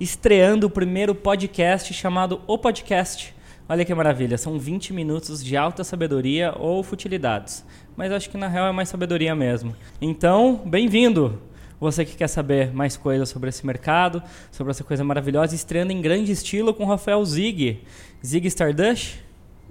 estreando 0.00 0.66
o 0.66 0.70
primeiro 0.70 1.14
podcast 1.14 1.92
chamado 1.94 2.40
O 2.46 2.58
Podcast. 2.58 3.34
Olha 3.68 3.84
que 3.84 3.94
maravilha, 3.94 4.36
são 4.36 4.58
20 4.58 4.92
minutos 4.92 5.42
de 5.42 5.56
alta 5.56 5.82
sabedoria 5.84 6.52
ou 6.58 6.82
futilidades. 6.82 7.64
Mas 7.96 8.12
acho 8.12 8.28
que 8.28 8.36
na 8.36 8.48
real 8.48 8.66
é 8.66 8.72
mais 8.72 8.88
sabedoria 8.88 9.34
mesmo. 9.34 9.74
Então, 10.00 10.60
bem-vindo! 10.66 11.40
Você 11.80 12.04
que 12.04 12.16
quer 12.16 12.28
saber 12.28 12.72
mais 12.72 12.96
coisas 12.96 13.28
sobre 13.28 13.48
esse 13.48 13.64
mercado, 13.66 14.22
sobre 14.50 14.70
essa 14.70 14.84
coisa 14.84 15.04
maravilhosa, 15.04 15.54
estreando 15.54 15.92
em 15.92 16.00
grande 16.00 16.32
estilo 16.32 16.72
com 16.72 16.84
o 16.84 16.86
Rafael 16.86 17.24
Zig. 17.24 17.80
Zig 18.24 18.46
Stardust? 18.48 19.16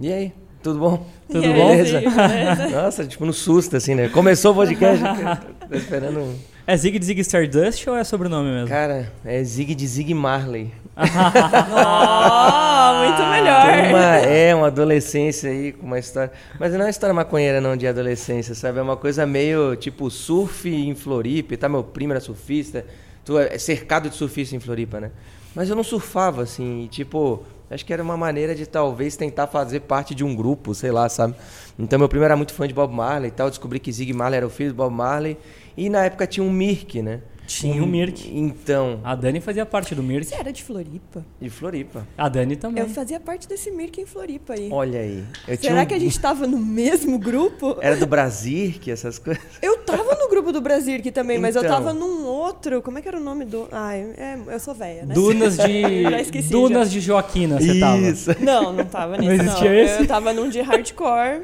E 0.00 0.12
aí? 0.12 0.32
Tudo 0.62 0.78
bom? 0.78 1.06
Tudo 1.28 1.44
aí, 1.44 1.52
bom? 1.52 1.84
Zig, 1.84 2.08
beleza? 2.08 2.68
Nossa, 2.70 3.06
tipo 3.06 3.24
no 3.26 3.32
susto, 3.32 3.76
assim, 3.76 3.94
né? 3.94 4.08
Começou 4.08 4.52
o 4.52 4.54
podcast. 4.54 5.02
Tô 5.68 5.74
esperando. 5.74 6.53
É 6.66 6.74
Zig 6.76 6.98
de 6.98 7.04
Zig 7.04 7.20
Stardust 7.20 7.86
ou 7.88 7.96
é 7.96 8.02
sobrenome 8.04 8.50
mesmo? 8.50 8.68
Cara, 8.68 9.12
é 9.22 9.44
Zig 9.44 9.74
de 9.74 9.86
Zig 9.86 10.14
Marley. 10.14 10.72
Oh, 10.96 11.00
muito 13.04 13.16
Tem 13.18 13.30
melhor. 13.30 13.90
uma, 13.90 14.16
é, 14.16 14.54
uma 14.54 14.68
adolescência 14.68 15.50
aí 15.50 15.72
com 15.72 15.84
uma 15.86 15.98
história. 15.98 16.32
Mas 16.58 16.72
não 16.72 16.80
é 16.80 16.84
uma 16.84 16.90
história 16.90 17.12
maconheira, 17.12 17.60
não, 17.60 17.76
de 17.76 17.86
adolescência, 17.86 18.54
sabe? 18.54 18.78
É 18.78 18.82
uma 18.82 18.96
coisa 18.96 19.26
meio 19.26 19.76
tipo 19.76 20.10
surf 20.10 20.66
em 20.68 20.94
Floripa. 20.94 21.54
Tá, 21.58 21.68
meu 21.68 21.84
primo 21.84 22.14
era 22.14 22.20
surfista. 22.20 22.86
Tu 23.26 23.38
é 23.38 23.58
cercado 23.58 24.08
de 24.08 24.16
surfista 24.16 24.56
em 24.56 24.60
Floripa, 24.60 25.00
né? 25.00 25.10
Mas 25.54 25.68
eu 25.68 25.76
não 25.76 25.84
surfava, 25.84 26.42
assim, 26.42 26.84
e, 26.84 26.88
tipo. 26.88 27.44
Acho 27.74 27.84
que 27.84 27.92
era 27.92 28.02
uma 28.02 28.16
maneira 28.16 28.54
de 28.54 28.66
talvez 28.66 29.16
tentar 29.16 29.48
fazer 29.48 29.80
parte 29.80 30.14
de 30.14 30.22
um 30.22 30.32
grupo, 30.32 30.72
sei 30.76 30.92
lá, 30.92 31.08
sabe? 31.08 31.34
Então 31.76 31.98
meu 31.98 32.08
primo 32.08 32.24
era 32.24 32.36
muito 32.36 32.54
fã 32.54 32.68
de 32.68 32.72
Bob 32.72 32.94
Marley 32.94 33.30
e 33.30 33.32
tal. 33.32 33.50
Descobri 33.50 33.80
que 33.80 33.90
Zig 33.90 34.12
Marley 34.12 34.36
era 34.36 34.46
o 34.46 34.50
filho 34.50 34.70
do 34.70 34.76
Bob 34.76 34.94
Marley. 34.94 35.36
E 35.76 35.90
na 35.90 36.04
época 36.04 36.24
tinha 36.24 36.44
um 36.44 36.50
Mirk, 36.50 37.02
né? 37.02 37.20
Tinha 37.46 37.82
o 37.82 37.86
Mirk. 37.86 38.30
Então, 38.32 39.00
A 39.04 39.14
Dani 39.14 39.40
fazia 39.40 39.66
parte 39.66 39.94
do 39.94 40.02
Mirk. 40.02 40.26
Você 40.26 40.34
era 40.34 40.52
de 40.52 40.62
Floripa? 40.62 41.24
de 41.40 41.50
Floripa. 41.50 42.06
A 42.16 42.28
Dani 42.28 42.56
também. 42.56 42.82
Eu 42.82 42.88
fazia 42.88 43.20
parte 43.20 43.46
desse 43.48 43.70
Mirk 43.70 44.00
em 44.00 44.06
Floripa 44.06 44.54
aí. 44.54 44.68
Olha 44.72 45.00
aí. 45.00 45.18
Eu 45.46 45.56
Será 45.56 45.56
tinha 45.58 45.82
um- 45.82 45.86
que 45.86 45.94
a 45.94 45.98
gente 45.98 46.18
tava 46.18 46.46
no 46.46 46.58
mesmo 46.58 47.18
grupo? 47.18 47.76
Era 47.80 47.96
do 47.96 48.06
Brasil, 48.06 48.74
que 48.80 48.90
essas 48.90 49.18
coisas. 49.18 49.42
Eu 49.62 49.78
tava 49.78 50.14
no 50.14 50.28
grupo 50.28 50.50
do 50.52 50.60
Brasil 50.60 50.96
aqui 50.96 51.12
também, 51.12 51.38
mas 51.38 51.54
eu 51.56 51.62
Então. 51.62 51.74
tava 51.76 51.92
num 51.92 52.24
outro. 52.24 52.80
Como 52.82 52.98
é 52.98 53.02
que 53.02 53.08
era 53.08 53.18
o 53.18 53.22
nome 53.22 53.44
do. 53.44 53.68
Ai, 53.70 54.00
é, 54.16 54.38
eu 54.48 54.58
sou 54.58 54.74
velha, 54.74 55.04
né? 55.04 55.14
Dunas 55.14 55.56
de. 55.58 56.02
Já 56.10 56.20
esqueci, 56.20 56.48
Dunas 56.50 56.88
já. 56.88 56.94
de 56.94 57.00
Joaquina, 57.00 57.60
você 57.60 57.78
tava. 57.78 57.98
Isso. 57.98 58.30
Não, 58.40 58.72
não 58.72 58.84
tava 58.86 59.16
nisso. 59.18 59.30
Não 59.30 59.36
Não, 59.36 59.44
existia 59.44 59.74
esse? 59.84 60.00
Eu 60.02 60.06
tava 60.06 60.32
num 60.32 60.48
de 60.48 60.60
hardcore. 60.60 61.42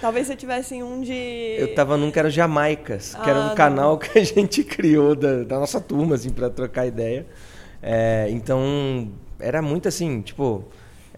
Talvez 0.00 0.26
você 0.26 0.36
tivesse 0.36 0.80
um 0.82 1.00
de. 1.00 1.12
Eu 1.58 1.74
tava 1.74 1.96
num 1.96 2.10
que 2.10 2.18
era 2.18 2.30
Jamaicas, 2.30 3.14
que 3.14 3.28
era 3.28 3.38
Ah, 3.40 3.44
um 3.44 3.48
não. 3.48 3.54
canal 3.54 3.98
que 3.98 4.18
a 4.18 4.22
gente 4.24 4.62
criou 4.62 5.14
da, 5.16 5.42
da 5.42 5.58
nossa 5.58 5.80
turma, 5.80 6.14
assim, 6.14 6.30
pra 6.30 6.48
trocar 6.48 6.86
ideia. 6.86 7.26
É, 7.82 8.28
então, 8.30 9.10
era 9.38 9.60
muito 9.60 9.88
assim, 9.88 10.20
tipo, 10.22 10.64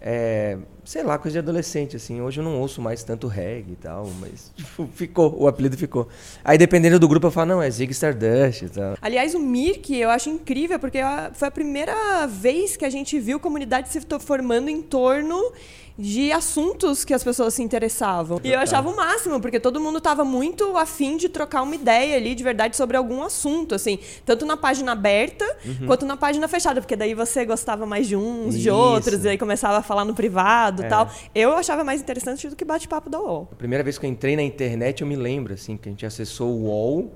é, 0.01 0.57
sei 0.83 1.03
lá, 1.03 1.17
coisa 1.17 1.33
de 1.35 1.39
adolescente, 1.39 1.95
assim. 1.95 2.19
Hoje 2.19 2.39
eu 2.39 2.43
não 2.43 2.59
ouço 2.59 2.81
mais 2.81 3.03
tanto 3.03 3.27
reggae 3.27 3.73
e 3.73 3.75
tal, 3.75 4.09
mas 4.19 4.51
tipo, 4.57 4.89
ficou, 4.93 5.35
o 5.39 5.47
apelido 5.47 5.77
ficou. 5.77 6.07
Aí, 6.43 6.57
dependendo 6.57 6.99
do 6.99 7.07
grupo, 7.07 7.27
eu 7.27 7.31
falo, 7.31 7.49
não, 7.49 7.61
é 7.61 7.69
Zig 7.69 7.91
Stardust 7.91 8.63
e 8.63 8.69
tal. 8.69 8.97
Aliás, 9.01 9.33
o 9.35 9.39
Mirk 9.39 9.95
eu 9.95 10.09
acho 10.09 10.29
incrível, 10.29 10.79
porque 10.79 10.97
a- 10.97 11.31
foi 11.33 11.47
a 11.47 11.51
primeira 11.51 12.25
vez 12.27 12.75
que 12.75 12.83
a 12.85 12.89
gente 12.89 13.19
viu 13.19 13.39
comunidade 13.39 13.89
se 13.89 13.99
formando 14.19 14.67
em 14.69 14.81
torno 14.81 15.51
de 15.97 16.31
assuntos 16.31 17.03
que 17.03 17.13
as 17.13 17.23
pessoas 17.23 17.55
se 17.55 17.63
interessavam. 17.63 18.39
E 18.43 18.51
eu 18.51 18.59
achava 18.59 18.87
o 18.89 18.95
máximo, 18.95 19.39
porque 19.41 19.59
todo 19.59 19.79
mundo 19.79 19.97
estava 19.97 20.23
muito 20.23 20.77
afim 20.77 21.17
de 21.17 21.27
trocar 21.27 21.63
uma 21.63 21.73
ideia 21.73 22.15
ali 22.17 22.35
de 22.35 22.43
verdade 22.43 22.77
sobre 22.77 22.95
algum 22.95 23.23
assunto, 23.23 23.73
assim, 23.73 23.97
tanto 24.25 24.45
na 24.45 24.55
página 24.55 24.91
aberta 24.91 25.45
quanto 25.87 26.05
na 26.05 26.15
página 26.15 26.47
fechada, 26.47 26.81
porque 26.81 26.95
daí 26.95 27.13
você 27.15 27.45
gostava 27.45 27.85
mais 27.85 28.07
de 28.07 28.15
uns, 28.15 28.53
de 28.55 28.67
Isso. 28.67 28.75
outros, 28.77 29.25
e 29.25 29.29
aí 29.29 29.37
começava 29.37 29.77
a 29.77 29.81
falar 29.81 30.05
no 30.05 30.13
privado 30.13 30.83
e 30.83 30.85
É. 30.85 30.87
tal. 30.87 31.09
Eu 31.33 31.53
achava 31.53 31.83
mais 31.83 31.99
interessante 31.99 32.47
do 32.47 32.55
que 32.55 32.63
bate-papo 32.63 33.09
da 33.09 33.19
UOL. 33.19 33.47
A 33.51 33.55
primeira 33.55 33.83
vez 33.83 33.97
que 33.97 34.05
eu 34.05 34.09
entrei 34.09 34.35
na 34.35 34.43
internet, 34.43 35.01
eu 35.01 35.07
me 35.07 35.15
lembro, 35.15 35.53
assim, 35.55 35.77
que 35.77 35.89
a 35.89 35.91
gente 35.91 36.05
acessou 36.05 36.49
o 36.51 36.63
UOL 36.65 37.11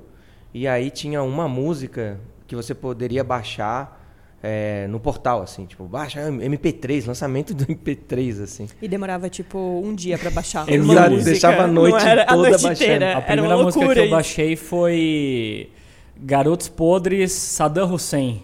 e 0.53 0.67
aí 0.67 0.89
tinha 0.89 1.21
uma 1.21 1.47
música 1.47 2.19
que 2.47 2.55
você 2.55 2.73
poderia 2.73 3.23
baixar 3.23 4.00
é, 4.43 4.87
no 4.87 4.99
portal, 4.99 5.41
assim, 5.41 5.65
tipo, 5.65 5.83
baixa 5.85 6.19
MP3, 6.29 7.05
lançamento 7.05 7.53
do 7.53 7.65
MP3, 7.65 8.43
assim. 8.43 8.67
E 8.81 8.87
demorava, 8.87 9.29
tipo, 9.29 9.57
um 9.83 9.93
dia 9.93 10.17
pra 10.17 10.31
baixar. 10.31 10.63
Uma 10.67 10.73
Exato, 10.93 11.11
música. 11.11 11.31
deixava 11.31 11.63
a 11.63 11.67
noite 11.67 11.93
Não 12.03 12.09
era 12.11 12.23
a 12.23 12.25
toda 12.25 12.49
noite 12.49 12.63
baixando. 12.63 12.73
inteira. 12.73 13.17
A 13.17 13.21
primeira 13.21 13.57
música 13.57 13.93
que 13.93 13.99
eu 13.99 14.09
baixei 14.09 14.55
foi 14.55 15.69
Garotos 16.17 16.67
Podres 16.69 17.31
Saddam 17.31 17.91
Hussein. 17.93 18.43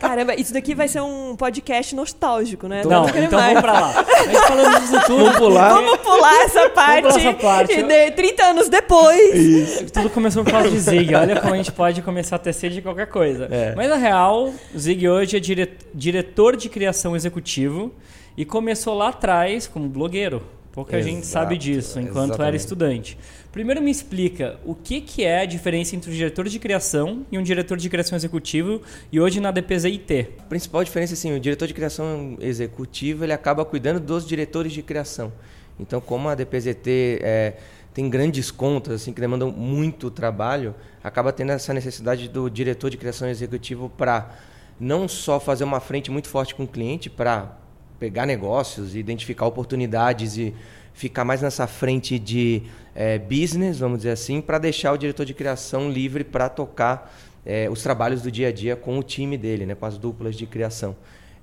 Caramba, 0.00 0.34
isso 0.34 0.52
daqui 0.52 0.74
vai 0.74 0.88
ser 0.88 1.00
um 1.00 1.36
podcast 1.36 1.94
nostálgico, 1.94 2.66
né? 2.66 2.82
Não, 2.84 3.06
querendo 3.06 3.26
então 3.26 3.38
mais. 3.38 3.54
vamos 3.54 3.62
pra 3.62 3.80
lá. 3.80 4.00
A 4.00 4.24
gente 4.26 4.46
falando 4.48 4.80
disso 4.80 5.00
tudo. 5.06 5.18
Vamos 5.24 5.36
pular. 5.38 5.68
Vamos 5.72 5.96
pular 5.98 6.44
essa 6.44 6.68
parte. 6.70 7.02
pular 7.02 7.18
essa 7.20 7.32
parte. 7.34 7.72
E 7.78 7.82
de 7.84 8.10
30 8.10 8.44
anos 8.44 8.68
depois. 8.68 9.90
Tudo 9.92 10.10
começou 10.10 10.42
por 10.42 10.50
causa 10.50 10.68
de 10.70 10.78
Zig. 10.80 11.14
Olha 11.14 11.40
como 11.40 11.54
a 11.54 11.56
gente 11.56 11.70
pode 11.72 12.02
começar 12.02 12.36
a 12.36 12.38
tecer 12.40 12.70
de 12.70 12.82
qualquer 12.82 13.06
coisa. 13.06 13.46
É. 13.52 13.72
Mas 13.76 13.88
na 13.88 13.96
real, 13.96 14.52
o 14.74 14.78
Zig 14.78 15.08
hoje 15.08 15.36
é 15.36 15.40
dire- 15.40 15.78
diretor 15.94 16.56
de 16.56 16.68
criação 16.68 17.14
executivo 17.14 17.92
e 18.36 18.44
começou 18.44 18.94
lá 18.94 19.08
atrás 19.10 19.68
como 19.68 19.88
blogueiro. 19.88 20.42
Pouca 20.72 21.00
gente 21.00 21.20
Exato, 21.20 21.26
sabe 21.32 21.56
disso, 21.56 21.98
enquanto 21.98 22.34
era 22.34 22.54
exatamente. 22.54 22.56
estudante. 22.60 23.18
Primeiro 23.56 23.80
me 23.80 23.90
explica 23.90 24.60
o 24.66 24.74
que, 24.74 25.00
que 25.00 25.24
é 25.24 25.40
a 25.40 25.46
diferença 25.46 25.96
entre 25.96 26.10
um 26.10 26.12
diretor 26.12 26.46
de 26.46 26.58
criação 26.58 27.24
e 27.32 27.38
um 27.38 27.42
diretor 27.42 27.78
de 27.78 27.88
criação 27.88 28.14
executivo 28.14 28.82
e 29.10 29.18
hoje 29.18 29.40
na 29.40 29.50
DPZIT. 29.50 30.28
A 30.40 30.42
principal 30.42 30.84
diferença, 30.84 31.14
assim, 31.14 31.34
o 31.34 31.40
diretor 31.40 31.66
de 31.66 31.72
criação 31.72 32.36
executivo, 32.38 33.24
ele 33.24 33.32
acaba 33.32 33.64
cuidando 33.64 33.98
dos 33.98 34.26
diretores 34.26 34.74
de 34.74 34.82
criação. 34.82 35.32
Então, 35.80 36.02
como 36.02 36.28
a 36.28 36.34
DPZT 36.34 37.20
é, 37.22 37.54
tem 37.94 38.10
grandes 38.10 38.50
contas, 38.50 39.00
assim, 39.00 39.10
que 39.10 39.22
demandam 39.22 39.50
muito 39.50 40.10
trabalho, 40.10 40.74
acaba 41.02 41.32
tendo 41.32 41.52
essa 41.52 41.72
necessidade 41.72 42.28
do 42.28 42.50
diretor 42.50 42.90
de 42.90 42.98
criação 42.98 43.26
executivo 43.26 43.88
para 43.88 44.36
não 44.78 45.08
só 45.08 45.40
fazer 45.40 45.64
uma 45.64 45.80
frente 45.80 46.10
muito 46.10 46.28
forte 46.28 46.54
com 46.54 46.64
o 46.64 46.68
cliente, 46.68 47.08
para 47.08 47.56
pegar 47.98 48.26
negócios, 48.26 48.94
identificar 48.94 49.46
oportunidades 49.46 50.36
e 50.36 50.54
ficar 50.96 51.24
mais 51.26 51.42
nessa 51.42 51.66
frente 51.66 52.18
de 52.18 52.62
eh, 52.94 53.18
business, 53.18 53.78
vamos 53.78 53.98
dizer 53.98 54.12
assim, 54.12 54.40
para 54.40 54.58
deixar 54.58 54.94
o 54.94 54.96
diretor 54.96 55.26
de 55.26 55.34
criação 55.34 55.90
livre 55.90 56.24
para 56.24 56.48
tocar 56.48 57.14
eh, 57.44 57.68
os 57.70 57.82
trabalhos 57.82 58.22
do 58.22 58.30
dia 58.30 58.48
a 58.48 58.52
dia 58.52 58.74
com 58.74 58.98
o 58.98 59.02
time 59.02 59.36
dele, 59.36 59.66
né, 59.66 59.74
com 59.74 59.84
as 59.84 59.98
duplas 59.98 60.34
de 60.34 60.46
criação. 60.46 60.96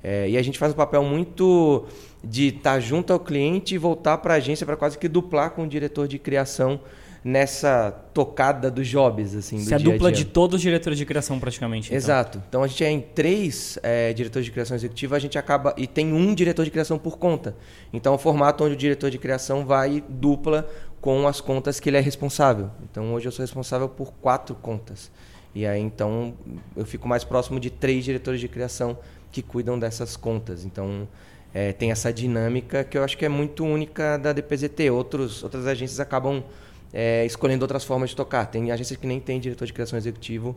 Eh, 0.04 0.32
e 0.32 0.38
a 0.40 0.42
gente 0.42 0.58
faz 0.58 0.74
um 0.74 0.76
papel 0.76 1.04
muito 1.04 1.86
de 2.24 2.48
estar 2.48 2.80
junto 2.80 3.14
ao 3.14 3.20
cliente 3.20 3.76
e 3.76 3.78
voltar 3.78 4.18
para 4.18 4.34
a 4.34 4.38
agência 4.38 4.66
para 4.66 4.76
quase 4.76 4.98
que 4.98 5.08
duplar 5.08 5.52
com 5.52 5.66
o 5.66 5.68
diretor 5.68 6.08
de 6.08 6.18
criação 6.18 6.80
nessa 7.24 7.92
tocada 8.14 8.70
dos 8.70 8.88
jobs, 8.88 9.34
assim, 9.34 9.64
do 9.64 9.72
é 9.72 9.76
a 9.76 9.78
dia 9.78 9.90
a 9.90 9.92
dupla 9.94 10.12
dia. 10.12 10.26
de 10.26 10.30
todos 10.30 10.56
os 10.56 10.62
diretores 10.62 11.00
de 11.00 11.06
criação 11.06 11.40
praticamente. 11.40 11.88
então. 11.88 11.98
Exato. 11.98 12.44
Então 12.50 12.64
a 12.64 12.68
gente 12.68 12.84
é 12.84 12.92
em 12.92 13.00
três 13.00 13.80
eh, 13.82 14.12
diretores 14.14 14.46
de 14.46 14.52
criação 14.52 14.76
executiva, 14.76 15.16
a 15.16 15.20
gente 15.20 15.38
acaba 15.38 15.74
e 15.78 15.88
tem 15.88 16.12
um 16.12 16.36
diretor 16.36 16.66
de 16.66 16.72
criação 16.72 17.00
por 17.00 17.18
conta. 17.18 17.56
Então 17.94 18.12
é 18.12 18.16
um 18.16 18.20
formato 18.20 18.64
onde 18.66 18.74
o 18.74 18.78
diretor 18.78 19.10
de 19.10 19.18
criação 19.18 19.66
vai 19.66 20.04
dupla 20.10 20.70
com 21.00 21.26
as 21.28 21.40
contas 21.40 21.80
que 21.80 21.90
ele 21.90 21.98
é 21.98 22.02
responsável. 22.02 22.70
Então 22.84 23.14
hoje 23.14 23.28
eu 23.28 23.32
sou 23.32 23.44
responsável 23.44 23.88
por 23.88 24.12
quatro 24.14 24.54
contas. 24.56 25.10
E 25.56 25.66
aí 25.66 25.80
então 25.80 26.34
eu 26.76 26.86
fico 26.86 27.08
mais 27.08 27.24
próximo 27.24 27.58
de 27.58 27.70
três 27.70 28.04
diretores 28.04 28.42
de 28.42 28.50
criação 28.50 28.98
que 29.32 29.42
cuidam 29.42 29.80
dessas 29.80 30.18
contas. 30.18 30.66
Então 30.66 31.08
eh, 31.54 31.72
tem 31.72 31.90
essa 31.90 32.12
dinâmica 32.12 32.84
que 32.84 32.98
eu 32.98 33.04
acho 33.04 33.18
que 33.18 33.24
é 33.24 33.30
muito 33.30 33.64
única 33.64 34.18
da 34.18 34.34
DPZT. 34.34 34.90
Outros, 34.90 35.42
outras 35.42 35.68
agências 35.68 36.02
acabam 36.02 36.44
eh, 36.94 37.26
escolhendo 37.26 37.64
outras 37.64 37.84
formas 37.84 38.12
de 38.12 38.16
tocar. 38.16 38.46
Tem 38.46 38.72
agências 38.72 38.98
que 38.98 39.08
nem 39.08 39.20
tem 39.20 39.40
diretor 39.40 39.66
de 39.66 39.74
criação 39.74 39.98
executivo 39.98 40.56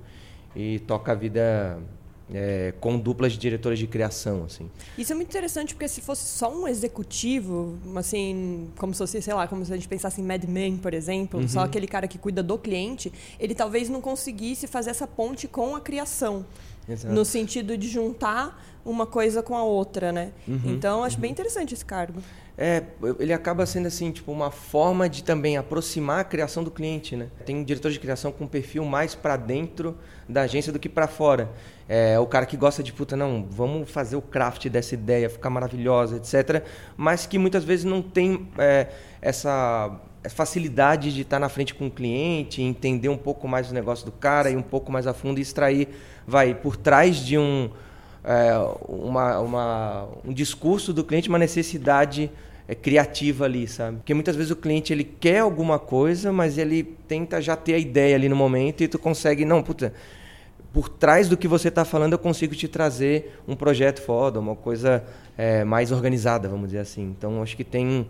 e 0.54 0.78
toca 0.80 1.12
a 1.12 1.14
vida 1.14 1.78
é, 2.32 2.74
com 2.80 2.98
duplas 2.98 3.32
de 3.32 3.38
diretores 3.38 3.78
de 3.78 3.86
criação, 3.86 4.44
assim. 4.44 4.68
Isso 4.98 5.12
é 5.12 5.14
muito 5.14 5.28
interessante, 5.28 5.74
porque 5.74 5.88
se 5.88 6.00
fosse 6.00 6.26
só 6.26 6.52
um 6.52 6.66
executivo, 6.66 7.78
assim, 7.94 8.68
como 8.76 8.92
se 8.92 8.98
fosse, 8.98 9.22
sei 9.22 9.34
lá, 9.34 9.46
como 9.46 9.64
se 9.64 9.72
a 9.72 9.76
gente 9.76 9.88
pensasse 9.88 10.20
em 10.20 10.24
Mad 10.24 10.44
Men, 10.44 10.76
por 10.76 10.92
exemplo, 10.92 11.48
só 11.48 11.60
aquele 11.60 11.86
cara 11.86 12.08
que 12.08 12.18
cuida 12.18 12.42
do 12.42 12.58
cliente, 12.58 13.12
ele 13.38 13.54
talvez 13.54 13.88
não 13.88 14.00
conseguisse 14.00 14.66
fazer 14.66 14.90
essa 14.90 15.06
ponte 15.06 15.46
com 15.46 15.76
a 15.76 15.80
criação. 15.80 16.44
Exato. 16.88 17.14
No 17.14 17.24
sentido 17.24 17.76
de 17.76 17.88
juntar 17.88 18.62
uma 18.84 19.06
coisa 19.06 19.42
com 19.42 19.56
a 19.56 19.64
outra, 19.64 20.12
né? 20.12 20.30
Então, 20.64 21.02
acho 21.02 21.18
bem 21.18 21.30
interessante 21.30 21.74
esse 21.74 21.84
cargo. 21.84 22.22
É, 22.58 22.84
ele 23.18 23.34
acaba 23.34 23.66
sendo 23.66 23.86
assim, 23.86 24.10
tipo, 24.10 24.32
uma 24.32 24.50
forma 24.50 25.08
de 25.08 25.22
também 25.22 25.58
aproximar 25.58 26.20
a 26.20 26.24
criação 26.24 26.64
do 26.64 26.70
cliente, 26.70 27.14
né? 27.14 27.28
Tem 27.44 27.54
um 27.56 27.64
diretor 27.64 27.90
de 27.90 28.00
criação 28.00 28.32
com 28.32 28.44
um 28.44 28.48
perfil 28.48 28.84
mais 28.84 29.14
para 29.14 29.36
dentro 29.36 29.98
da 30.28 30.42
agência 30.42 30.72
do 30.72 30.78
que 30.78 30.88
para 30.88 31.06
fora. 31.06 31.50
É 31.88 32.18
o 32.18 32.26
cara 32.26 32.46
que 32.46 32.56
gosta 32.56 32.82
de, 32.82 32.92
puta, 32.92 33.16
não, 33.16 33.46
vamos 33.50 33.90
fazer 33.90 34.16
o 34.16 34.22
craft 34.22 34.68
dessa 34.68 34.94
ideia, 34.94 35.28
ficar 35.28 35.50
maravilhosa, 35.50 36.16
etc. 36.16 36.64
Mas 36.96 37.26
que 37.26 37.38
muitas 37.38 37.62
vezes 37.62 37.84
não 37.84 38.00
tem 38.00 38.48
é, 38.56 38.88
essa 39.20 40.00
facilidade 40.28 41.14
de 41.14 41.22
estar 41.22 41.38
na 41.38 41.48
frente 41.48 41.74
com 41.74 41.86
o 41.86 41.90
cliente, 41.90 42.62
entender 42.62 43.08
um 43.08 43.16
pouco 43.16 43.46
mais 43.46 43.70
o 43.70 43.74
negócio 43.74 44.04
do 44.04 44.12
cara, 44.12 44.50
ir 44.50 44.56
um 44.56 44.62
pouco 44.62 44.90
mais 44.90 45.06
a 45.06 45.14
fundo 45.14 45.38
e 45.38 45.42
extrair, 45.42 45.88
vai, 46.26 46.54
por 46.54 46.76
trás 46.76 47.16
de 47.16 47.38
um 47.38 47.70
é, 48.26 48.58
uma, 48.88 49.38
uma, 49.38 50.08
um 50.24 50.32
discurso 50.32 50.92
do 50.92 51.04
cliente, 51.04 51.28
uma 51.28 51.38
necessidade 51.38 52.28
é, 52.66 52.74
criativa 52.74 53.44
ali, 53.44 53.68
sabe? 53.68 53.98
Porque 53.98 54.12
muitas 54.12 54.34
vezes 54.34 54.50
o 54.50 54.56
cliente 54.56 54.92
ele 54.92 55.04
quer 55.04 55.38
alguma 55.38 55.78
coisa, 55.78 56.32
mas 56.32 56.58
ele 56.58 56.82
tenta 56.82 57.40
já 57.40 57.54
ter 57.54 57.74
a 57.74 57.78
ideia 57.78 58.16
ali 58.16 58.28
no 58.28 58.34
momento 58.34 58.82
e 58.82 58.88
tu 58.88 58.98
consegue, 58.98 59.44
não, 59.44 59.62
puta, 59.62 59.94
por 60.72 60.88
trás 60.88 61.28
do 61.28 61.36
que 61.36 61.46
você 61.46 61.68
está 61.68 61.84
falando 61.84 62.14
eu 62.14 62.18
consigo 62.18 62.54
te 62.54 62.66
trazer 62.66 63.40
um 63.46 63.54
projeto 63.54 64.02
foda, 64.02 64.40
uma 64.40 64.56
coisa 64.56 65.04
é, 65.38 65.62
mais 65.62 65.92
organizada, 65.92 66.48
vamos 66.48 66.66
dizer 66.66 66.80
assim. 66.80 67.14
Então 67.16 67.40
acho 67.40 67.56
que 67.56 67.64
tem 67.64 68.08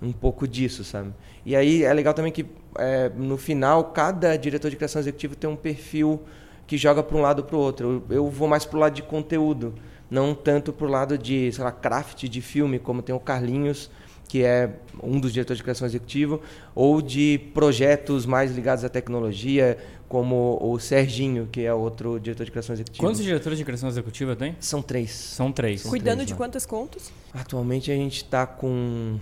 um 0.00 0.12
pouco 0.12 0.46
disso, 0.46 0.84
sabe? 0.84 1.12
E 1.44 1.56
aí 1.56 1.82
é 1.82 1.92
legal 1.92 2.14
também 2.14 2.32
que 2.32 2.46
é, 2.76 3.08
no 3.10 3.36
final 3.36 3.84
cada 3.84 4.36
diretor 4.36 4.70
de 4.70 4.76
criação 4.76 5.00
executiva 5.00 5.34
tem 5.34 5.48
um 5.48 5.56
perfil 5.56 6.22
que 6.66 6.76
joga 6.76 7.02
para 7.02 7.16
um 7.16 7.20
lado 7.20 7.42
para 7.42 7.56
o 7.56 7.58
outro. 7.58 8.04
Eu, 8.08 8.16
eu, 8.16 8.30
vou 8.30 8.46
mais 8.46 8.64
para 8.64 8.76
o 8.76 8.80
lado 8.80 8.94
de 8.94 9.02
conteúdo, 9.02 9.74
não 10.10 10.34
tanto 10.34 10.72
para 10.72 10.86
o 10.86 10.90
lado 10.90 11.16
de, 11.16 11.50
sei 11.50 11.64
lá, 11.64 11.72
craft 11.72 12.24
de 12.24 12.40
filme, 12.42 12.78
como 12.78 13.02
tem 13.02 13.14
o 13.14 13.18
Carlinhos, 13.18 13.90
que 14.28 14.44
é 14.44 14.70
um 15.02 15.18
dos 15.18 15.32
diretores 15.32 15.56
de 15.56 15.62
criação 15.62 15.86
executiva, 15.86 16.38
ou 16.74 17.00
de 17.00 17.40
projetos 17.54 18.26
mais 18.26 18.54
ligados 18.54 18.84
à 18.84 18.88
tecnologia, 18.90 19.78
como 20.06 20.58
o 20.60 20.78
Serginho, 20.78 21.48
que 21.50 21.62
é 21.62 21.72
outro 21.72 22.20
diretor 22.20 22.44
de 22.44 22.50
criação 22.50 22.74
executiva. 22.74 23.06
Quantos 23.06 23.22
diretores 23.22 23.58
de 23.58 23.64
criação 23.64 23.88
executiva 23.88 24.36
tem? 24.36 24.54
São 24.60 24.82
três. 24.82 25.10
São 25.10 25.50
três. 25.50 25.82
São 25.82 25.90
Cuidando 25.90 26.16
três, 26.16 26.28
de 26.28 26.32
né? 26.34 26.36
quantas 26.36 26.66
contas? 26.66 27.10
Atualmente 27.32 27.90
a 27.90 27.94
gente 27.94 28.16
está 28.18 28.46
com 28.46 29.18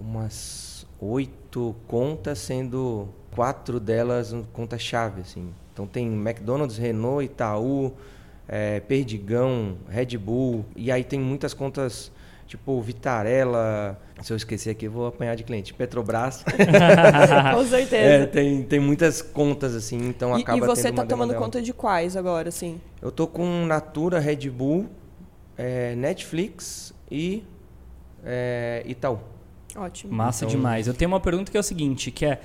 umas 0.00 0.86
oito 1.00 1.74
contas, 1.86 2.38
sendo 2.38 3.08
quatro 3.34 3.78
delas 3.78 4.34
conta-chave, 4.52 5.22
assim. 5.22 5.52
Então 5.72 5.86
tem 5.86 6.06
McDonald's, 6.06 6.76
Renault, 6.76 7.24
Itaú, 7.24 7.92
é, 8.48 8.80
Perdigão, 8.80 9.76
Red 9.88 10.18
Bull, 10.18 10.64
e 10.74 10.90
aí 10.90 11.04
tem 11.04 11.20
muitas 11.20 11.54
contas 11.54 12.10
tipo 12.46 12.82
Vitarella, 12.82 13.96
se 14.22 14.32
eu 14.32 14.36
esquecer 14.36 14.70
aqui 14.70 14.86
eu 14.86 14.90
vou 14.90 15.06
apanhar 15.06 15.36
de 15.36 15.44
cliente, 15.44 15.72
Petrobras. 15.72 16.44
Com 17.54 17.64
certeza. 17.64 17.96
É, 17.96 18.26
tem, 18.26 18.64
tem 18.64 18.80
muitas 18.80 19.22
contas 19.22 19.72
assim, 19.72 20.08
então 20.08 20.36
e, 20.36 20.42
acaba 20.42 20.58
e 20.58 20.60
você 20.60 20.90
tá 20.90 21.02
uma 21.02 21.06
tomando 21.06 21.28
demanda 21.28 21.44
conta 21.44 21.62
de 21.62 21.72
quais 21.72 22.16
agora, 22.16 22.48
assim? 22.48 22.80
Eu 23.00 23.12
tô 23.12 23.28
com 23.28 23.64
Natura, 23.66 24.18
Red 24.18 24.50
Bull, 24.50 24.88
é, 25.56 25.94
Netflix 25.94 26.92
e 27.08 27.44
é, 28.24 28.82
Itaú. 28.84 29.20
Ótimo. 29.76 30.12
Massa 30.12 30.44
Então- 30.44 30.56
demais. 30.56 30.86
Eu 30.86 30.94
tenho 30.94 31.10
uma 31.10 31.20
pergunta 31.20 31.50
que 31.50 31.56
é 31.56 31.60
o 31.60 31.62
seguinte, 31.62 32.10
que 32.10 32.24
é... 32.24 32.40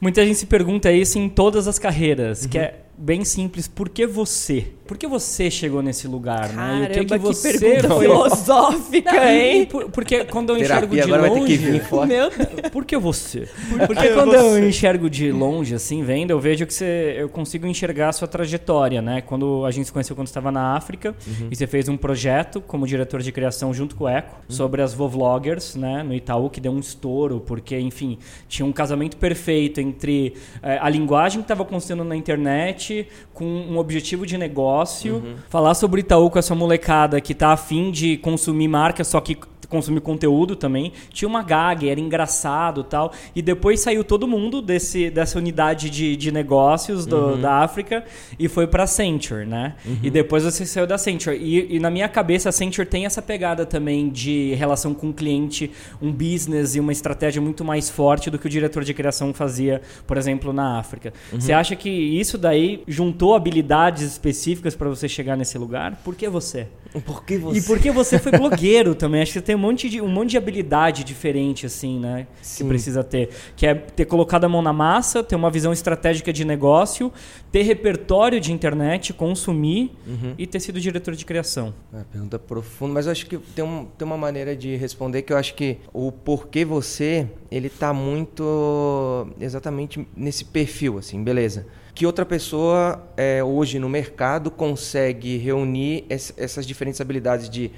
Muita 0.00 0.24
gente 0.24 0.38
se 0.38 0.46
pergunta 0.46 0.90
isso 0.90 1.18
em 1.18 1.28
todas 1.28 1.68
as 1.68 1.78
carreiras, 1.78 2.46
que 2.46 2.58
é 2.58 2.80
bem 3.00 3.24
simples. 3.24 3.66
Por 3.66 3.88
que 3.88 4.06
você? 4.06 4.66
Por 4.86 4.98
que 4.98 5.06
você 5.06 5.50
chegou 5.50 5.80
nesse 5.82 6.06
lugar, 6.06 6.48
né? 6.48 6.50
E 6.50 6.54
Caramba, 6.54 6.84
o 6.84 6.88
que, 6.90 7.04
que 7.04 7.18
você 7.18 7.58
pergunta 7.58 7.94
foi... 7.94 8.06
filosófica, 8.06 9.12
Não, 9.12 9.28
hein? 9.28 9.66
por- 9.66 9.90
porque 9.90 10.24
quando 10.24 10.50
eu 10.50 10.56
enxergo 10.58 10.94
Terapia 10.94 11.02
de 11.04 11.12
agora 11.12 11.22
vai 11.22 11.30
ter 11.30 11.40
longe... 11.40 11.52
que 11.52 11.64
vir. 11.64 11.80
Por 12.70 12.84
que 12.84 12.96
você? 12.98 13.48
Porque 13.86 14.08
quando 14.10 14.34
eu 14.34 14.68
enxergo 14.68 15.08
de 15.08 15.30
longe, 15.30 15.74
assim, 15.74 16.02
vendo, 16.02 16.30
eu 16.30 16.40
vejo 16.40 16.66
que 16.66 16.74
você, 16.74 17.14
eu 17.18 17.28
consigo 17.28 17.66
enxergar 17.66 18.08
a 18.08 18.12
sua 18.12 18.28
trajetória, 18.28 19.00
né? 19.00 19.20
Quando 19.20 19.64
a 19.64 19.70
gente 19.70 19.86
se 19.86 19.92
conheceu 19.92 20.14
quando 20.14 20.26
estava 20.26 20.50
na 20.50 20.74
África, 20.76 21.14
e 21.50 21.54
você 21.54 21.66
fez 21.66 21.88
um 21.88 21.96
projeto 21.96 22.60
como 22.60 22.86
diretor 22.86 23.22
de 23.22 23.32
criação 23.32 23.72
junto 23.72 23.94
com 23.94 24.04
o 24.04 24.08
Eco, 24.08 24.36
sobre 24.48 24.82
as 24.82 24.92
Vovloggers, 24.92 25.76
né? 25.76 26.02
No 26.02 26.12
Itaú, 26.14 26.50
que 26.50 26.60
deu 26.60 26.72
um 26.72 26.80
estouro, 26.80 27.40
porque, 27.40 27.78
enfim, 27.78 28.18
tinha 28.48 28.66
um 28.66 28.72
casamento 28.72 29.16
perfeito 29.16 29.80
entre 29.80 30.34
eh, 30.62 30.78
a 30.80 30.88
linguagem 30.88 31.40
que 31.40 31.44
estava 31.44 31.64
construindo 31.64 32.04
na 32.04 32.16
internet 32.16 32.89
com 33.32 33.44
um 33.44 33.78
objetivo 33.78 34.26
de 34.26 34.36
negócio, 34.36 35.22
falar 35.48 35.74
sobre 35.74 36.00
Itaú 36.00 36.30
com 36.30 36.38
essa 36.38 36.54
molecada 36.54 37.20
que 37.20 37.34
tá 37.34 37.52
afim 37.52 37.90
de 37.90 38.16
consumir 38.18 38.68
marca, 38.68 39.04
só 39.04 39.20
que 39.20 39.36
consumir 39.70 40.00
conteúdo 40.00 40.54
também. 40.54 40.92
Tinha 41.10 41.26
uma 41.28 41.42
gag, 41.42 41.88
era 41.88 41.98
engraçado 41.98 42.84
tal. 42.84 43.12
E 43.34 43.40
depois 43.40 43.80
saiu 43.80 44.04
todo 44.04 44.28
mundo 44.28 44.60
desse, 44.60 45.08
dessa 45.08 45.38
unidade 45.38 45.88
de, 45.88 46.14
de 46.16 46.30
negócios 46.30 47.06
do- 47.06 47.36
da 47.38 47.54
África 47.62 48.04
e 48.38 48.48
foi 48.48 48.66
pra 48.66 48.82
Accenture, 48.82 49.46
né? 49.46 49.74
E 50.02 50.10
depois 50.10 50.42
você 50.44 50.66
saiu 50.66 50.86
da 50.86 50.96
Accenture. 50.96 51.36
E, 51.36 51.76
e 51.76 51.78
na 51.78 51.88
minha 51.90 52.08
cabeça, 52.08 52.48
a 52.48 52.50
Accenture 52.50 52.86
tem 52.86 53.06
essa 53.06 53.22
pegada 53.22 53.64
também 53.64 54.10
de 54.10 54.52
relação 54.54 54.92
com 54.92 55.10
o 55.10 55.12
cliente, 55.14 55.70
um 56.02 56.12
business 56.12 56.74
e 56.74 56.80
uma 56.80 56.92
estratégia 56.92 57.40
muito 57.40 57.64
mais 57.64 57.88
forte 57.88 58.28
do 58.30 58.38
que 58.38 58.46
o 58.46 58.50
diretor 58.50 58.82
de 58.84 58.92
criação 58.92 59.32
fazia, 59.32 59.80
por 60.06 60.16
exemplo, 60.16 60.52
na 60.52 60.78
África. 60.78 61.12
Você 61.32 61.52
acha 61.52 61.76
que 61.76 61.88
isso 61.88 62.36
daí 62.36 62.82
juntou 62.88 63.34
habilidades 63.34 64.02
específicas 64.02 64.74
para 64.74 64.88
você 64.88 65.08
chegar 65.08 65.36
nesse 65.36 65.56
lugar? 65.56 66.00
Por 66.04 66.14
que 66.16 66.28
você? 66.28 66.66
Por 67.06 67.24
que 67.24 67.36
você? 67.38 67.58
E 67.58 67.62
porque 67.62 67.90
você 67.92 68.18
foi 68.18 68.32
blogueiro 68.32 68.94
também. 68.96 69.22
Acho 69.22 69.32
que 69.34 69.38
você 69.38 69.44
tem 69.44 69.54
monte 69.60 69.88
de, 69.88 70.00
um 70.00 70.08
monte 70.08 70.30
de 70.30 70.36
habilidade 70.38 71.04
diferente, 71.04 71.66
assim, 71.66 72.00
né? 72.00 72.26
Que 72.40 72.46
Sim. 72.46 72.68
precisa 72.68 73.04
ter. 73.04 73.28
Que 73.54 73.66
é 73.66 73.74
ter 73.74 74.04
colocado 74.06 74.44
a 74.44 74.48
mão 74.48 74.62
na 74.62 74.72
massa, 74.72 75.22
ter 75.22 75.36
uma 75.36 75.50
visão 75.50 75.72
estratégica 75.72 76.32
de 76.32 76.44
negócio, 76.44 77.12
ter 77.52 77.62
repertório 77.62 78.40
de 78.40 78.52
internet, 78.52 79.12
consumir 79.12 79.92
e 80.38 80.46
ter 80.46 80.58
sido 80.60 80.80
diretor 80.80 81.14
de 81.14 81.24
criação. 81.24 81.72
É, 81.94 82.02
pergunta 82.10 82.38
profunda, 82.38 82.94
mas 82.94 83.06
eu 83.06 83.12
acho 83.12 83.26
que 83.26 83.36
tem, 83.38 83.64
um, 83.64 83.86
tem 83.98 84.06
uma 84.06 84.16
maneira 84.16 84.56
de 84.56 84.74
responder 84.76 85.22
que 85.22 85.32
eu 85.32 85.36
acho 85.36 85.54
que 85.54 85.78
o 85.92 86.10
porquê 86.10 86.64
você, 86.64 87.26
ele 87.50 87.68
tá 87.68 87.92
muito 87.92 89.28
exatamente 89.40 90.06
nesse 90.16 90.44
perfil, 90.44 90.98
assim, 90.98 91.22
beleza. 91.22 91.66
Que 91.94 92.06
outra 92.06 92.24
pessoa 92.24 93.02
é, 93.16 93.42
hoje 93.44 93.78
no 93.78 93.88
mercado 93.88 94.50
consegue 94.50 95.36
reunir 95.36 96.04
es- 96.08 96.32
essas 96.36 96.66
diferentes 96.66 97.00
habilidades 97.00 97.50
de... 97.50 97.70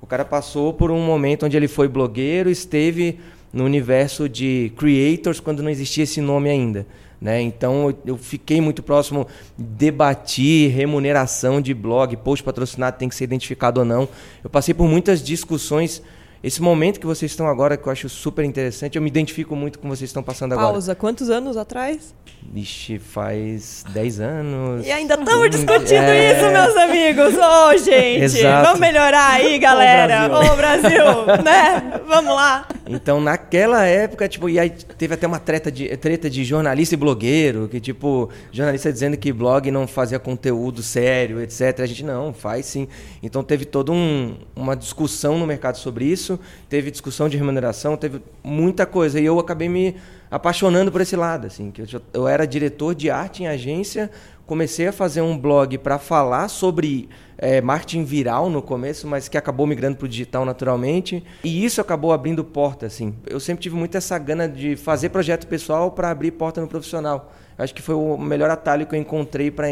O 0.00 0.06
cara 0.06 0.24
passou 0.24 0.72
por 0.72 0.90
um 0.90 1.00
momento 1.00 1.46
onde 1.46 1.56
ele 1.56 1.68
foi 1.68 1.86
blogueiro, 1.88 2.50
esteve 2.50 3.20
no 3.52 3.64
universo 3.64 4.28
de 4.28 4.72
creators 4.76 5.40
quando 5.40 5.62
não 5.62 5.70
existia 5.70 6.04
esse 6.04 6.20
nome 6.20 6.48
ainda. 6.48 6.86
Né? 7.20 7.42
Então 7.42 7.94
eu- 8.06 8.16
fiquei 8.16 8.62
muito 8.62 8.82
próximo, 8.82 9.26
debati 9.58 10.68
remuneração 10.68 11.60
de 11.60 11.74
blog, 11.74 12.16
post 12.16 12.42
patrocinado 12.42 12.96
tem 12.96 13.10
que 13.10 13.14
ser 13.14 13.24
identificado 13.24 13.80
ou 13.80 13.84
não. 13.84 14.08
Eu 14.42 14.48
passei 14.48 14.72
por 14.72 14.88
muitas 14.88 15.22
discussões. 15.22 16.02
Esse 16.42 16.62
momento 16.62 16.98
que 16.98 17.06
vocês 17.06 17.30
estão 17.30 17.46
agora, 17.46 17.76
que 17.76 17.86
eu 17.86 17.92
acho 17.92 18.08
super 18.08 18.44
interessante, 18.44 18.96
eu 18.96 19.02
me 19.02 19.08
identifico 19.08 19.54
muito 19.54 19.78
com 19.78 19.86
o 19.86 19.90
que 19.90 19.96
vocês 19.98 20.08
estão 20.08 20.22
passando 20.22 20.52
agora. 20.52 20.72
Pausa. 20.72 20.94
Quantos 20.94 21.28
anos 21.28 21.56
atrás? 21.56 22.14
Ixi, 22.54 22.98
faz 22.98 23.84
10 23.92 24.20
anos. 24.20 24.86
E 24.86 24.90
ainda 24.90 25.14
estamos 25.14 25.46
Hum, 25.46 25.48
discutindo 25.50 25.92
é. 26.02 26.32
isso, 26.32 26.50
meus 26.50 26.76
amigos. 26.78 27.34
Ô, 27.36 27.76
gente. 27.76 28.22
Exato. 28.24 28.64
Vamos 28.66 28.80
melhorar 28.80 29.32
aí, 29.34 29.58
galera. 29.58 30.30
Ô, 30.34 30.56
Brasil. 30.56 31.04
né? 31.44 32.00
Vamos 32.06 32.34
lá. 32.34 32.66
Então, 32.90 33.20
naquela 33.20 33.84
época, 33.84 34.28
tipo, 34.28 34.48
e 34.48 34.58
aí 34.58 34.70
teve 34.70 35.14
até 35.14 35.26
uma 35.26 35.38
treta 35.38 35.70
de, 35.70 35.96
treta 35.96 36.28
de 36.28 36.44
jornalista 36.44 36.94
e 36.94 36.98
blogueiro, 36.98 37.68
que, 37.68 37.80
tipo, 37.80 38.28
jornalista 38.50 38.92
dizendo 38.92 39.16
que 39.16 39.32
blog 39.32 39.70
não 39.70 39.86
fazia 39.86 40.18
conteúdo 40.18 40.82
sério, 40.82 41.40
etc. 41.40 41.80
A 41.80 41.86
gente, 41.86 42.04
não, 42.04 42.32
faz 42.32 42.66
sim. 42.66 42.88
Então, 43.22 43.42
teve 43.42 43.64
toda 43.64 43.92
um, 43.92 44.36
uma 44.56 44.74
discussão 44.74 45.38
no 45.38 45.46
mercado 45.46 45.76
sobre 45.76 46.04
isso, 46.04 46.38
teve 46.68 46.90
discussão 46.90 47.28
de 47.28 47.36
remuneração, 47.36 47.96
teve 47.96 48.20
muita 48.42 48.84
coisa. 48.84 49.20
E 49.20 49.24
eu 49.24 49.38
acabei 49.38 49.68
me 49.68 49.96
apaixonando 50.30 50.92
por 50.92 51.00
esse 51.00 51.16
lado, 51.16 51.46
assim, 51.46 51.70
que 51.70 51.82
eu, 51.82 52.02
eu 52.12 52.28
era 52.28 52.46
diretor 52.46 52.94
de 52.94 53.10
arte 53.10 53.42
em 53.42 53.48
agência, 53.48 54.10
comecei 54.46 54.88
a 54.88 54.92
fazer 54.92 55.20
um 55.20 55.38
blog 55.38 55.78
para 55.78 55.98
falar 55.98 56.48
sobre 56.48 57.08
é, 57.42 57.58
marketing 57.62 58.04
viral 58.04 58.50
no 58.50 58.60
começo, 58.60 59.08
mas 59.08 59.26
que 59.26 59.38
acabou 59.38 59.66
migrando 59.66 59.96
para 59.96 60.04
o 60.04 60.08
digital 60.08 60.44
naturalmente. 60.44 61.24
E 61.42 61.64
isso 61.64 61.80
acabou 61.80 62.12
abrindo 62.12 62.44
porta, 62.44 62.84
assim. 62.84 63.14
Eu 63.26 63.40
sempre 63.40 63.62
tive 63.62 63.74
muito 63.74 63.96
essa 63.96 64.18
gana 64.18 64.46
de 64.46 64.76
fazer 64.76 65.08
projeto 65.08 65.46
pessoal 65.46 65.90
para 65.90 66.10
abrir 66.10 66.32
porta 66.32 66.60
no 66.60 66.68
profissional. 66.68 67.32
Acho 67.56 67.74
que 67.74 67.80
foi 67.80 67.94
o 67.94 68.18
melhor 68.18 68.50
atalho 68.50 68.86
que 68.86 68.94
eu 68.94 69.00
encontrei 69.00 69.50
para 69.50 69.68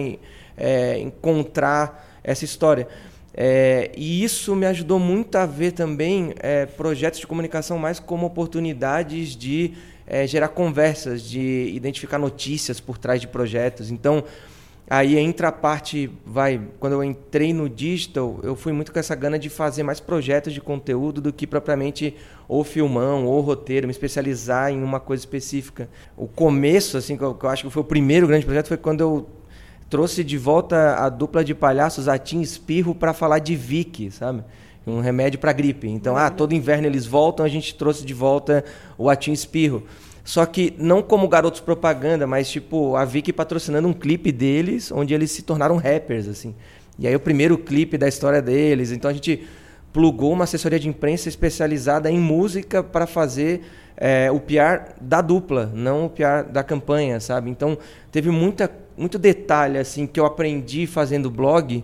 encontrar 0.98 2.18
essa 2.24 2.44
história. 2.44 2.88
É, 3.34 3.92
e 3.94 4.24
isso 4.24 4.56
me 4.56 4.66
ajudou 4.66 4.98
muito 4.98 5.36
a 5.36 5.44
ver 5.44 5.72
também 5.72 6.32
é, 6.40 6.64
projetos 6.64 7.20
de 7.20 7.26
comunicação 7.26 7.78
mais 7.78 8.00
como 8.00 8.26
oportunidades 8.26 9.36
de 9.36 9.74
é, 10.06 10.26
gerar 10.26 10.48
conversas, 10.48 11.22
de 11.22 11.70
identificar 11.74 12.18
notícias 12.18 12.80
por 12.80 12.96
trás 12.96 13.20
de 13.20 13.28
projetos. 13.28 13.90
Então, 13.90 14.24
aí 14.88 15.18
entra 15.18 15.48
a 15.48 15.52
parte, 15.52 16.10
vai, 16.24 16.60
quando 16.80 16.94
eu 16.94 17.04
entrei 17.04 17.52
no 17.52 17.68
digital, 17.68 18.38
eu 18.42 18.56
fui 18.56 18.72
muito 18.72 18.92
com 18.92 18.98
essa 18.98 19.14
gana 19.14 19.38
de 19.38 19.48
fazer 19.48 19.82
mais 19.82 20.00
projetos 20.00 20.52
de 20.52 20.60
conteúdo 20.60 21.20
do 21.20 21.32
que 21.32 21.46
propriamente 21.46 22.16
ou 22.48 22.64
filmão 22.64 23.26
ou 23.26 23.40
roteiro, 23.40 23.86
me 23.86 23.90
especializar 23.90 24.72
em 24.72 24.82
uma 24.82 24.98
coisa 24.98 25.20
específica. 25.20 25.88
O 26.16 26.26
começo, 26.26 26.96
assim, 26.96 27.16
que 27.16 27.22
eu, 27.22 27.34
que 27.34 27.44
eu 27.44 27.50
acho 27.50 27.64
que 27.64 27.70
foi 27.70 27.82
o 27.82 27.84
primeiro 27.84 28.26
grande 28.26 28.46
projeto, 28.46 28.68
foi 28.68 28.78
quando 28.78 29.00
eu 29.02 29.28
trouxe 29.90 30.24
de 30.24 30.38
volta 30.38 30.96
a 30.96 31.08
dupla 31.08 31.44
de 31.44 31.54
palhaços 31.54 32.08
Atim 32.08 32.40
Espirro 32.40 32.94
para 32.94 33.12
falar 33.12 33.38
de 33.40 33.54
Vick, 33.54 34.10
sabe? 34.10 34.42
Um 34.86 35.00
remédio 35.00 35.38
para 35.38 35.52
gripe. 35.52 35.86
Então, 35.86 36.16
ah, 36.16 36.30
todo 36.30 36.54
inverno 36.54 36.86
eles 36.86 37.04
voltam, 37.04 37.44
a 37.44 37.48
gente 37.48 37.74
trouxe 37.74 38.06
de 38.06 38.14
volta 38.14 38.64
o 38.96 39.10
Atim 39.10 39.32
Espirro. 39.32 39.82
Só 40.28 40.44
que 40.44 40.74
não 40.76 41.00
como 41.00 41.26
garotos 41.26 41.58
propaganda, 41.58 42.26
mas 42.26 42.50
tipo 42.50 42.96
a 42.96 43.04
Vicky 43.06 43.32
patrocinando 43.32 43.88
um 43.88 43.94
clipe 43.94 44.30
deles, 44.30 44.92
onde 44.92 45.14
eles 45.14 45.30
se 45.30 45.40
tornaram 45.40 45.78
rappers, 45.78 46.28
assim. 46.28 46.54
E 46.98 47.08
aí 47.08 47.16
o 47.16 47.20
primeiro 47.20 47.56
clipe 47.56 47.96
da 47.96 48.06
história 48.06 48.42
deles. 48.42 48.92
Então 48.92 49.10
a 49.10 49.14
gente 49.14 49.48
plugou 49.90 50.30
uma 50.30 50.44
assessoria 50.44 50.78
de 50.78 50.86
imprensa 50.86 51.30
especializada 51.30 52.10
em 52.10 52.18
música 52.18 52.82
para 52.82 53.06
fazer 53.06 53.62
é, 53.96 54.30
o 54.30 54.38
PR 54.38 54.92
da 55.00 55.22
dupla, 55.22 55.72
não 55.74 56.04
o 56.04 56.10
PR 56.10 56.46
da 56.52 56.62
campanha, 56.62 57.20
sabe? 57.20 57.48
Então 57.48 57.78
teve 58.12 58.30
muita, 58.30 58.70
muito 58.98 59.18
detalhe 59.18 59.78
assim 59.78 60.06
que 60.06 60.20
eu 60.20 60.26
aprendi 60.26 60.86
fazendo 60.86 61.30
blog 61.30 61.82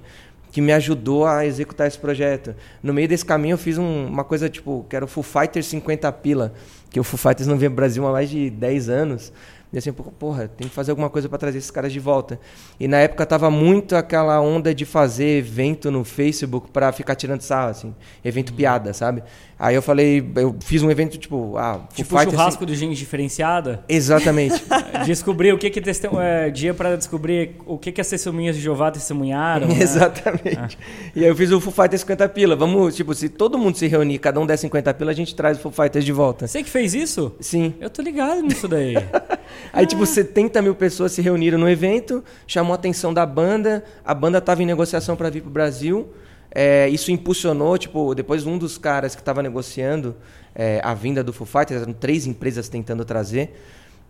que 0.55 0.61
me 0.61 0.73
ajudou 0.73 1.27
a 1.27 1.45
executar 1.45 1.89
esse 1.89 1.99
projeto. 1.99 2.55
No 2.81 2.95
meio 2.95 3.09
desse 3.09 3.25
caminho 3.25 3.55
eu 3.55 3.59
fiz 3.59 3.77
um, 3.77 4.07
uma 4.07 4.23
coisa 4.23 4.49
tipo, 4.49 4.87
que 4.89 4.95
era 4.95 5.05
o 5.05 5.09
Foo 5.09 5.25
Fighters 5.25 5.67
50 5.67 6.13
pila, 6.13 6.55
que 6.91 7.01
o 7.01 7.03
Foo 7.03 7.19
Fighters 7.19 7.49
não 7.49 7.59
vem 7.59 7.69
pro 7.69 7.75
Brasil 7.75 8.07
há 8.07 8.13
mais 8.13 8.31
de 8.31 8.51
10 8.51 8.89
anos. 8.89 9.33
E 9.73 9.79
assim, 9.79 9.93
porra, 9.93 10.47
tem 10.47 10.69
que 10.69 10.73
fazer 10.73 10.93
alguma 10.93 11.11
coisa 11.11 11.29
para 11.29 11.39
trazer 11.39 11.59
esses 11.59 11.73
caras 11.73 11.93
de 11.93 11.99
volta. 11.99 12.39
E 12.79 12.87
na 12.87 12.99
época 12.99 13.27
tava 13.27 13.51
muito 13.51 13.97
aquela 13.97 14.41
onda 14.41 14.73
de 14.73 14.85
fazer 14.85 15.39
evento 15.39 15.91
no 15.91 16.05
Facebook 16.05 16.71
para 16.71 16.93
ficar 16.93 17.17
tirando 17.17 17.41
sarro, 17.41 17.71
assim. 17.71 17.95
Evento 18.25 18.51
uhum. 18.51 18.57
piada, 18.57 18.95
sabe? 18.95 19.25
Aí 19.65 19.75
eu 19.75 19.81
falei, 19.81 20.23
eu 20.37 20.55
fiz 20.61 20.83
um 20.83 20.91
evento 20.91 21.17
tipo. 21.17 21.57
Ah, 21.57 21.81
tipo 21.95 22.11
churrasco 22.23 22.65
assim. 22.65 22.67
de 22.67 22.79
gente 22.79 22.99
diferenciada? 22.99 23.83
Exatamente. 23.89 24.63
descobrir 25.07 25.55
o 25.55 25.59
que 25.59 25.71
que 25.71 25.81
testem, 25.81 26.11
é, 26.21 26.51
dia 26.51 26.75
para 26.75 26.99
descobrir 26.99 27.57
o 27.65 27.79
que 27.79 27.91
que 27.91 27.99
as 27.99 28.07
testemunhas 28.07 28.57
de 28.57 28.61
Jeová 28.61 28.91
testemunharam. 28.91 29.67
Né? 29.67 29.79
Exatamente. 29.81 30.59
Ah. 30.59 30.69
E 31.17 31.21
aí 31.21 31.31
eu 31.31 31.35
fiz 31.35 31.51
o 31.51 31.63
Foo 31.63 31.73
Fighters 31.73 32.03
50 32.03 32.29
pila. 32.29 32.55
Vamos, 32.55 32.95
tipo, 32.95 33.15
se 33.15 33.31
todo 33.31 33.57
mundo 33.57 33.79
se 33.79 33.87
reunir, 33.87 34.19
cada 34.19 34.39
um 34.39 34.45
der 34.45 34.59
50 34.59 34.93
pila, 34.93 35.13
a 35.13 35.15
gente 35.15 35.35
traz 35.35 35.57
o 35.57 35.63
Foo 35.63 35.73
Fighters 35.73 36.05
de 36.05 36.13
volta. 36.13 36.47
Você 36.47 36.63
que 36.63 36.69
fez 36.69 36.93
isso? 36.93 37.35
Sim. 37.41 37.73
Eu 37.81 37.89
tô 37.89 38.03
ligado 38.03 38.43
nisso 38.43 38.69
daí. 38.69 38.99
aí, 39.73 39.85
ah. 39.85 39.87
tipo, 39.87 40.05
70 40.05 40.61
mil 40.61 40.75
pessoas 40.75 41.13
se 41.13 41.23
reuniram 41.23 41.57
no 41.57 41.71
evento, 41.71 42.23
chamou 42.47 42.73
a 42.73 42.75
atenção 42.75 43.15
da 43.15 43.25
banda, 43.25 43.83
a 44.05 44.13
banda 44.13 44.43
tava 44.43 44.63
em 44.63 44.67
negociação 44.67 45.17
para 45.17 45.31
vir 45.31 45.41
pro 45.41 45.51
Brasil. 45.51 46.13
É, 46.55 46.89
isso 46.89 47.11
impulsionou, 47.11 47.77
tipo, 47.77 48.15
depois 48.15 48.47
um 48.47 48.57
dos 48.57 48.79
caras 48.79 49.15
que 49.15 49.21
estava 49.21 49.43
negociando 49.43 50.15
é, 50.55 50.81
a 50.85 50.95
vinda 50.95 51.25
do 51.25 51.33
Foo 51.33 51.47
Fighters, 51.47 51.83
eram 51.83 51.93
três 51.93 52.27
empresas 52.27 52.69
tentando 52.69 53.05
trazer, 53.05 53.61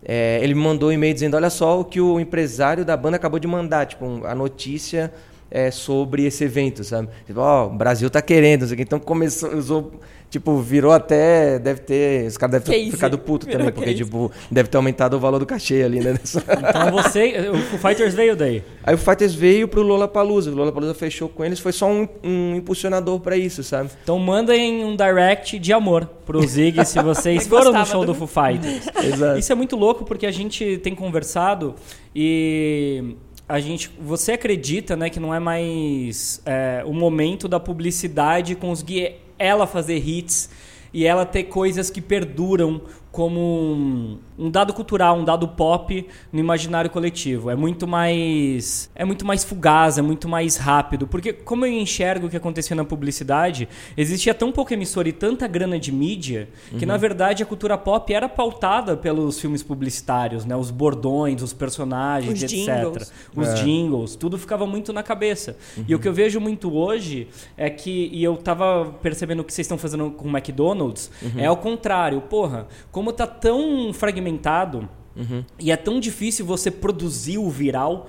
é, 0.04 0.38
ele 0.42 0.54
me 0.54 0.60
mandou 0.60 0.90
um 0.90 0.92
e-mail 0.92 1.14
dizendo, 1.14 1.34
olha 1.34 1.48
só 1.48 1.80
o 1.80 1.84
que 1.84 2.00
o 2.00 2.20
empresário 2.20 2.84
da 2.84 2.94
banda 2.96 3.16
acabou 3.16 3.40
de 3.40 3.48
mandar, 3.48 3.86
tipo, 3.86 4.26
a 4.26 4.34
notícia 4.34 5.10
é, 5.54 5.70
sobre 5.70 6.24
esse 6.26 6.42
evento, 6.42 6.82
sabe? 6.82 7.08
Tipo, 7.24 7.38
ó, 7.38 7.62
oh, 7.62 7.66
o 7.68 7.76
Brasil 7.76 8.10
tá 8.10 8.20
querendo, 8.20 8.66
então 8.76 8.98
começou, 8.98 9.54
usou 9.56 9.92
Tipo, 10.34 10.58
virou 10.58 10.90
até. 10.90 11.60
Deve 11.60 11.80
ter. 11.82 12.26
Os 12.26 12.36
caras 12.36 12.60
devem 12.60 12.86
ter 12.86 12.90
ficado 12.90 13.16
puto 13.16 13.46
também, 13.46 13.70
porque, 13.70 13.92
case. 13.92 14.02
tipo, 14.02 14.32
deve 14.50 14.68
ter 14.68 14.76
aumentado 14.76 15.16
o 15.16 15.20
valor 15.20 15.38
do 15.38 15.46
cachê 15.46 15.84
ali, 15.84 16.00
né? 16.00 16.14
Então 16.24 16.90
você. 16.90 17.50
O 17.72 17.78
Fighters 17.78 18.14
veio 18.14 18.34
daí? 18.34 18.60
Aí 18.82 18.96
o 18.96 18.98
Fighters 18.98 19.32
veio 19.32 19.68
pro 19.68 19.80
Lola 19.80 20.08
Palusa. 20.08 20.50
O 20.50 20.54
Lola 20.56 20.72
Palusa 20.72 20.92
fechou 20.92 21.28
com 21.28 21.44
eles, 21.44 21.60
foi 21.60 21.70
só 21.70 21.86
um, 21.86 22.08
um 22.24 22.56
impulsionador 22.56 23.20
para 23.20 23.36
isso, 23.36 23.62
sabe? 23.62 23.90
Então 24.02 24.18
mandem 24.18 24.84
um 24.84 24.96
direct 24.96 25.56
de 25.56 25.72
amor 25.72 26.06
pro 26.26 26.44
Zig 26.44 26.84
se 26.84 27.00
vocês 27.00 27.46
foram 27.46 27.72
no 27.72 27.86
show 27.86 28.00
do, 28.00 28.12
do 28.12 28.14
Foo 28.16 28.26
Fighters. 28.26 28.88
Exato. 29.04 29.38
Isso 29.38 29.52
é 29.52 29.54
muito 29.54 29.76
louco 29.76 30.04
porque 30.04 30.26
a 30.26 30.32
gente 30.32 30.78
tem 30.78 30.96
conversado 30.96 31.76
e 32.12 33.14
a 33.54 33.60
gente, 33.60 33.88
você 34.00 34.32
acredita, 34.32 34.96
né, 34.96 35.08
que 35.08 35.20
não 35.20 35.32
é 35.32 35.38
mais 35.38 36.42
é, 36.44 36.82
o 36.84 36.92
momento 36.92 37.46
da 37.46 37.60
publicidade 37.60 38.56
conseguir 38.56 39.14
ela 39.38 39.64
fazer 39.64 39.96
hits 39.96 40.50
e 40.92 41.06
ela 41.06 41.24
ter 41.24 41.44
coisas 41.44 41.88
que 41.88 42.00
perduram 42.00 42.82
como 43.14 43.40
um, 43.40 44.18
um, 44.36 44.50
dado 44.50 44.74
cultural, 44.74 45.16
um 45.16 45.24
dado 45.24 45.46
pop 45.46 46.04
no 46.32 46.40
imaginário 46.40 46.90
coletivo. 46.90 47.48
É 47.48 47.54
muito 47.54 47.86
mais 47.86 48.90
é 48.92 49.04
muito 49.04 49.24
mais 49.24 49.44
fugaz, 49.44 49.98
é 49.98 50.02
muito 50.02 50.28
mais 50.28 50.56
rápido, 50.56 51.06
porque 51.06 51.32
como 51.32 51.64
eu 51.64 51.70
enxergo 51.70 52.26
o 52.26 52.28
que 52.28 52.36
acontecia 52.36 52.74
na 52.74 52.84
publicidade, 52.84 53.68
existia 53.96 54.34
tão 54.34 54.50
pouca 54.50 54.74
emissora 54.74 55.08
e 55.08 55.12
tanta 55.12 55.46
grana 55.46 55.78
de 55.78 55.92
mídia 55.92 56.48
que 56.70 56.84
uhum. 56.84 56.86
na 56.86 56.96
verdade 56.96 57.40
a 57.40 57.46
cultura 57.46 57.78
pop 57.78 58.12
era 58.12 58.28
pautada 58.28 58.96
pelos 58.96 59.38
filmes 59.40 59.62
publicitários, 59.62 60.44
né, 60.44 60.56
os 60.56 60.72
bordões, 60.72 61.40
os 61.40 61.52
personagens, 61.52 62.42
os 62.42 62.42
etc. 62.42 62.50
Jingles. 62.50 63.12
Os 63.36 63.48
é. 63.48 63.54
jingles, 63.54 64.16
tudo 64.16 64.36
ficava 64.36 64.66
muito 64.66 64.92
na 64.92 65.04
cabeça. 65.04 65.56
Uhum. 65.76 65.84
E 65.86 65.94
o 65.94 66.00
que 66.00 66.08
eu 66.08 66.12
vejo 66.12 66.40
muito 66.40 66.74
hoje 66.74 67.28
é 67.56 67.70
que 67.70 68.10
e 68.12 68.24
eu 68.24 68.36
tava 68.36 68.92
percebendo 69.00 69.38
o 69.38 69.44
que 69.44 69.54
vocês 69.54 69.66
estão 69.66 69.78
fazendo 69.78 70.10
com 70.10 70.26
o 70.26 70.36
McDonald's, 70.36 71.12
uhum. 71.22 71.38
é 71.38 71.46
ao 71.46 71.56
contrário. 71.56 72.20
Porra, 72.22 72.66
como 72.90 73.03
tá 73.12 73.26
tão 73.26 73.92
fragmentado 73.92 74.88
uhum. 75.16 75.44
e 75.58 75.70
é 75.70 75.76
tão 75.76 76.00
difícil 76.00 76.44
você 76.44 76.70
produzir 76.70 77.38
o 77.38 77.48
viral, 77.50 78.08